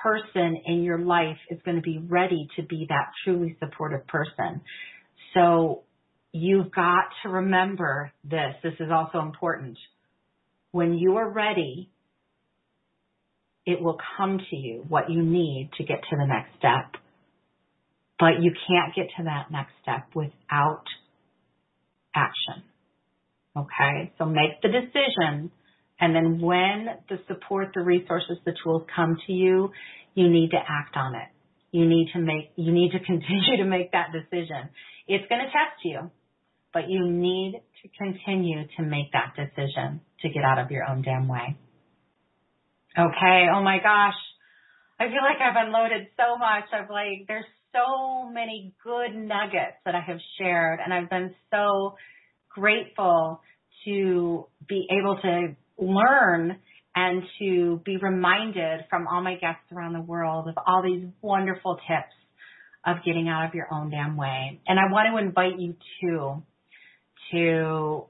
person 0.03 0.61
in 0.67 0.83
your 0.83 0.99
life 0.99 1.39
is 1.51 1.59
going 1.65 1.77
to 1.77 1.83
be 1.83 1.99
ready 1.99 2.47
to 2.57 2.63
be 2.63 2.87
that 2.89 3.07
truly 3.25 3.57
supportive 3.59 4.07
person. 4.07 4.61
So 5.33 5.83
you've 6.33 6.71
got 6.73 7.05
to 7.23 7.31
remember 7.31 8.13
this. 8.23 8.55
This 8.63 8.75
is 8.81 8.89
also 8.93 9.21
important. 9.21 9.79
When 10.71 10.95
you 10.95 11.17
are 11.17 11.29
ready, 11.29 11.91
it 13.67 13.81
will 13.81 13.99
come 14.17 14.39
to 14.39 14.57
you 14.57 14.85
what 14.89 15.11
you 15.11 15.23
need 15.23 15.71
to 15.79 15.85
get 15.85 16.01
to 16.11 16.17
the 16.17 16.27
next 16.27 16.51
step. 16.59 17.01
But 18.19 18.43
you 18.43 18.53
can't 18.69 18.95
get 18.95 19.07
to 19.17 19.25
that 19.25 19.51
next 19.51 19.73
step 19.83 20.09
without 20.15 20.85
action. 22.15 22.63
Okay? 23.57 24.13
So 24.19 24.25
make 24.25 24.61
the 24.63 24.69
decision 24.69 25.51
and 26.01 26.15
then 26.15 26.41
when 26.41 26.89
the 27.09 27.19
support, 27.29 27.71
the 27.75 27.81
resources, 27.81 28.39
the 28.45 28.55
tools 28.63 28.83
come 28.95 29.17
to 29.27 29.33
you, 29.33 29.71
you 30.15 30.29
need 30.29 30.51
to 30.51 30.59
act 30.59 30.97
on 30.97 31.15
it. 31.15 31.29
You 31.71 31.87
need 31.87 32.11
to 32.13 32.19
make, 32.19 32.53
you 32.57 32.73
need 32.73 32.93
to 32.93 32.99
continue 33.05 33.59
to 33.59 33.65
make 33.65 33.93
that 33.93 34.09
decision. 34.13 34.71
It's 35.07 35.27
going 35.29 35.41
to 35.41 35.47
test 35.47 35.85
you, 35.85 36.11
but 36.73 36.89
you 36.89 37.09
need 37.09 37.63
to 37.83 37.89
continue 37.97 38.67
to 38.77 38.83
make 38.83 39.13
that 39.13 39.35
decision 39.37 40.01
to 40.23 40.29
get 40.29 40.43
out 40.45 40.59
of 40.59 40.71
your 40.71 40.89
own 40.89 41.03
damn 41.03 41.29
way. 41.29 41.57
Okay. 42.99 43.47
Oh 43.53 43.63
my 43.63 43.79
gosh. 43.79 44.15
I 44.99 45.07
feel 45.09 45.23
like 45.23 45.41
I've 45.41 45.67
unloaded 45.67 46.09
so 46.17 46.39
much. 46.39 46.65
I've 46.73 46.91
like, 46.91 47.27
there's 47.27 47.45
so 47.73 48.29
many 48.31 48.73
good 48.83 49.15
nuggets 49.15 49.77
that 49.85 49.95
I 49.95 50.01
have 50.01 50.19
shared 50.39 50.81
and 50.85 50.95
I've 50.95 51.11
been 51.11 51.35
so 51.51 51.97
grateful 52.55 53.41
to 53.85 54.47
be 54.69 54.87
able 54.91 55.19
to 55.21 55.57
learn 55.79 56.57
and 56.97 57.23
to 57.41 57.81
be 57.85 57.97
reminded 57.97 58.81
from 58.89 59.07
all 59.09 59.21
my 59.21 59.35
guests 59.35 59.65
around 59.73 59.95
the 59.95 60.01
world 60.01 60.49
of 60.49 60.55
all 60.65 60.83
these 60.83 61.07
wonderful 61.21 61.77
tips 61.77 62.15
of 62.87 62.99
getting 63.05 63.29
out 63.29 63.49
of 63.49 63.55
your 63.55 63.67
own 63.73 63.91
damn 63.91 64.17
way. 64.17 64.61
And 64.67 64.79
I 64.79 64.93
want 64.93 65.09
to 65.13 65.27
invite 65.27 65.59
you 65.59 65.75
too 66.01 66.43
to, 67.33 68.05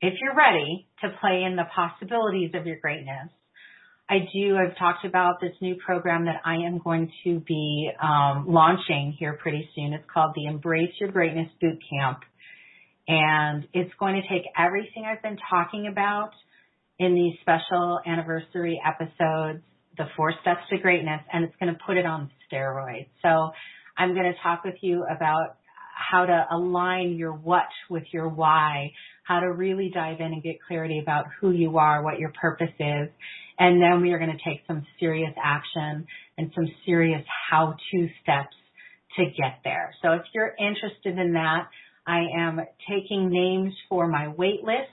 if 0.00 0.14
you're 0.20 0.36
ready, 0.36 0.86
to 1.02 1.08
play 1.20 1.44
in 1.44 1.56
the 1.56 1.64
possibilities 1.74 2.50
of 2.54 2.66
your 2.66 2.78
greatness. 2.78 3.30
I 4.08 4.18
do, 4.34 4.56
I've 4.56 4.76
talked 4.76 5.06
about 5.06 5.40
this 5.40 5.52
new 5.62 5.76
program 5.76 6.26
that 6.26 6.42
I 6.44 6.56
am 6.66 6.78
going 6.78 7.10
to 7.24 7.40
be 7.40 7.90
um, 8.02 8.44
launching 8.46 9.16
here 9.18 9.38
pretty 9.40 9.66
soon. 9.74 9.94
It's 9.94 10.04
called 10.12 10.32
the 10.34 10.44
Embrace 10.44 10.90
Your 11.00 11.10
Greatness 11.10 11.48
Boot 11.58 11.78
Camp. 11.88 12.18
And 13.06 13.66
it's 13.72 13.92
going 13.98 14.20
to 14.20 14.28
take 14.28 14.44
everything 14.58 15.04
I've 15.06 15.22
been 15.22 15.38
talking 15.50 15.88
about 15.90 16.30
in 16.98 17.14
these 17.14 17.34
special 17.42 18.00
anniversary 18.06 18.80
episodes, 18.84 19.62
the 19.96 20.06
four 20.16 20.32
steps 20.40 20.62
to 20.70 20.78
greatness, 20.78 21.20
and 21.32 21.44
it's 21.44 21.54
going 21.60 21.72
to 21.72 21.78
put 21.86 21.96
it 21.96 22.06
on 22.06 22.30
steroids. 22.50 23.08
So 23.22 23.50
I'm 23.96 24.14
going 24.14 24.32
to 24.32 24.38
talk 24.42 24.64
with 24.64 24.76
you 24.80 25.04
about 25.04 25.56
how 25.94 26.26
to 26.26 26.46
align 26.50 27.16
your 27.16 27.32
what 27.32 27.68
with 27.88 28.04
your 28.12 28.28
why, 28.28 28.92
how 29.24 29.40
to 29.40 29.52
really 29.52 29.90
dive 29.94 30.20
in 30.20 30.26
and 30.26 30.42
get 30.42 30.56
clarity 30.66 30.98
about 31.00 31.26
who 31.40 31.50
you 31.50 31.78
are, 31.78 32.02
what 32.02 32.18
your 32.18 32.32
purpose 32.40 32.74
is. 32.78 33.08
And 33.58 33.80
then 33.80 34.02
we 34.02 34.12
are 34.12 34.18
going 34.18 34.36
to 34.36 34.50
take 34.50 34.62
some 34.66 34.84
serious 34.98 35.32
action 35.42 36.06
and 36.36 36.50
some 36.54 36.66
serious 36.84 37.22
how 37.50 37.76
to 37.92 38.08
steps 38.22 38.56
to 39.16 39.24
get 39.26 39.60
there. 39.62 39.94
So 40.02 40.12
if 40.12 40.22
you're 40.34 40.54
interested 40.58 41.18
in 41.18 41.34
that, 41.34 41.68
I 42.06 42.24
am 42.36 42.60
taking 42.88 43.30
names 43.30 43.74
for 43.88 44.06
my 44.08 44.28
wait 44.28 44.62
list 44.62 44.90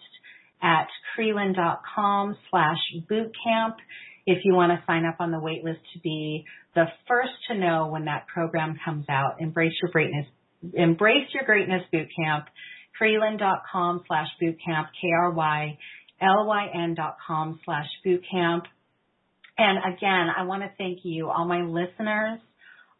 at 0.62 0.88
Krylyn.com 1.18 2.38
slash 2.50 2.78
bootcamp 3.10 3.76
if 4.26 4.40
you 4.44 4.54
want 4.54 4.72
to 4.72 4.84
sign 4.86 5.06
up 5.06 5.18
on 5.20 5.32
the 5.32 5.40
wait 5.40 5.64
list 5.64 5.80
to 5.94 6.00
be 6.00 6.46
the 6.76 6.86
first 7.08 7.34
to 7.50 7.58
know 7.58 7.88
when 7.88 8.06
that 8.06 8.28
program 8.28 8.78
comes 8.84 9.06
out. 9.10 9.38
Embrace 9.40 9.74
your 9.82 9.92
greatness, 9.92 10.28
embrace 10.74 11.28
your 11.34 11.44
greatness 11.44 11.84
bootcamp, 11.94 12.46
Krylyn.com 13.00 14.04
slash 14.08 14.28
bootcamp, 14.42 14.88
K-R-Y-L-Y-N 15.02 16.94
dot 16.96 17.18
com 17.26 17.60
slash 17.66 17.88
bootcamp. 18.06 18.64
And 19.58 19.96
again, 19.96 20.28
I 20.36 20.44
want 20.44 20.64
to 20.64 20.70
thank 20.78 21.00
you, 21.04 21.30
all 21.30 21.46
my 21.46 21.62
listeners. 21.62 22.40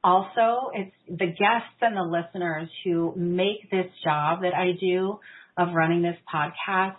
Also, 0.04 0.72
it's 0.74 0.96
the 1.08 1.28
guests 1.28 1.78
and 1.82 1.96
the 1.96 2.02
listeners 2.02 2.70
who 2.84 3.14
make 3.16 3.70
this 3.70 3.86
job 4.04 4.42
that 4.42 4.56
I 4.56 4.72
do 4.80 5.20
of 5.58 5.74
running 5.74 6.02
this 6.02 6.18
podcast 6.34 6.96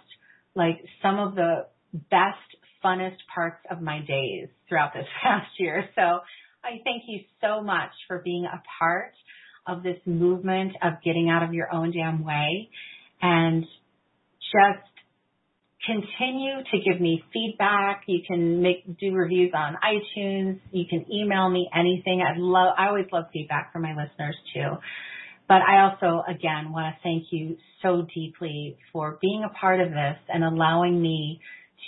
like 0.55 0.84
some 1.03 1.18
of 1.18 1.34
the 1.34 1.66
best, 1.92 2.38
funnest 2.84 3.16
parts 3.34 3.64
of 3.70 3.80
my 3.80 4.00
days 4.00 4.48
throughout 4.68 4.92
this 4.94 5.07
past 5.22 5.48
year. 5.59 5.88
So 5.94 6.03
I 6.03 6.78
thank 6.84 7.05
you 7.07 7.20
so 7.40 7.62
much 7.62 7.90
for 8.07 8.20
being 8.24 8.44
a 8.44 8.62
part 8.78 9.14
of 9.66 9.82
this 9.82 9.98
movement 10.07 10.72
of 10.82 10.94
getting 11.05 11.28
out 11.28 11.42
of 11.42 11.55
your 11.55 11.72
own 11.72 11.92
damn 11.92 12.24
way 12.24 12.70
and 13.20 13.64
just 14.53 14.91
continue 15.85 16.62
to 16.70 16.78
give 16.78 17.01
me 17.01 17.22
feedback. 17.33 18.03
You 18.07 18.20
can 18.26 18.62
make 18.62 18.99
do 18.99 19.12
reviews 19.12 19.53
on 19.55 19.76
iTunes. 19.83 20.61
You 20.70 20.85
can 20.89 21.07
email 21.12 21.49
me 21.49 21.68
anything. 21.74 22.22
I'd 22.22 22.39
love 22.39 22.74
I 22.78 22.89
always 22.89 23.07
love 23.12 23.24
feedback 23.33 23.72
from 23.72 23.83
my 23.83 23.91
listeners 23.91 24.37
too. 24.55 24.78
But 25.49 25.61
I 25.62 25.83
also, 25.83 26.22
again, 26.28 26.72
want 26.72 26.95
to 26.95 27.03
thank 27.03 27.24
you 27.30 27.57
so 27.83 28.07
deeply 28.14 28.78
for 28.93 29.18
being 29.20 29.45
a 29.45 29.53
part 29.53 29.80
of 29.80 29.91
this 29.91 30.16
and 30.28 30.45
allowing 30.45 31.03
me 31.03 31.41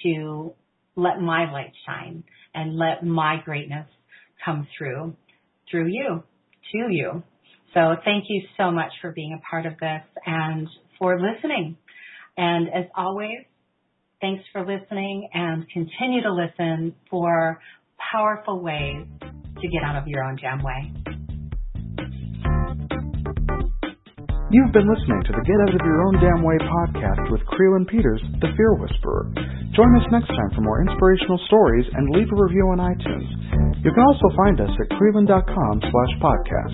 to 0.02 0.52
let 0.96 1.20
my 1.20 1.50
light 1.50 1.72
shine 1.86 2.24
and 2.54 2.76
let 2.76 3.04
my 3.04 3.36
greatness 3.44 3.86
come 4.44 4.66
through, 4.76 5.14
through 5.70 5.86
you, 5.86 6.22
to 6.72 6.92
you. 6.92 7.22
So 7.72 7.96
thank 8.04 8.24
you 8.28 8.42
so 8.56 8.70
much 8.70 8.92
for 9.00 9.12
being 9.12 9.32
a 9.32 9.50
part 9.50 9.66
of 9.66 9.78
this 9.78 10.02
and 10.26 10.68
for 10.98 11.18
listening. 11.18 11.76
And 12.36 12.68
as 12.68 12.84
always, 12.96 13.44
thanks 14.24 14.42
for 14.56 14.64
listening 14.64 15.28
and 15.34 15.68
continue 15.68 16.24
to 16.24 16.32
listen 16.32 16.96
for 17.10 17.60
powerful 18.00 18.64
ways 18.64 19.04
to 19.20 19.68
get 19.68 19.84
out 19.84 20.00
of 20.00 20.08
your 20.08 20.24
own 20.24 20.38
jam 20.40 20.64
way. 20.64 20.88
You've 24.48 24.72
been 24.72 24.88
listening 24.88 25.20
to 25.28 25.32
the 25.34 25.44
Get 25.44 25.60
Out 25.68 25.76
of 25.76 25.82
Your 25.84 26.00
Own 26.08 26.16
Damn 26.24 26.40
Way 26.40 26.56
podcast 26.56 27.28
with 27.28 27.42
Krylyn 27.52 27.84
Peters, 27.84 28.22
the 28.40 28.48
Fear 28.56 28.80
Whisperer. 28.80 29.28
Join 29.76 29.92
us 30.00 30.06
next 30.08 30.28
time 30.32 30.50
for 30.56 30.62
more 30.62 30.80
inspirational 30.80 31.40
stories 31.44 31.84
and 31.92 32.08
leave 32.16 32.30
a 32.32 32.38
review 32.48 32.64
on 32.72 32.80
iTunes. 32.80 33.28
You 33.84 33.92
can 33.92 34.04
also 34.08 34.28
find 34.40 34.56
us 34.62 34.72
at 34.72 34.88
Krylyn.com 34.96 35.84
slash 35.84 36.12
podcast. 36.22 36.72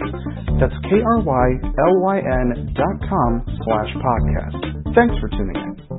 That's 0.61 0.79
K-R-Y-L-Y-N 0.87 2.47
dot 2.79 2.97
com 3.11 3.43
slash 3.65 3.91
podcast. 3.97 4.95
Thanks 4.95 5.19
for 5.19 5.27
tuning 5.35 5.57
in. 5.57 5.90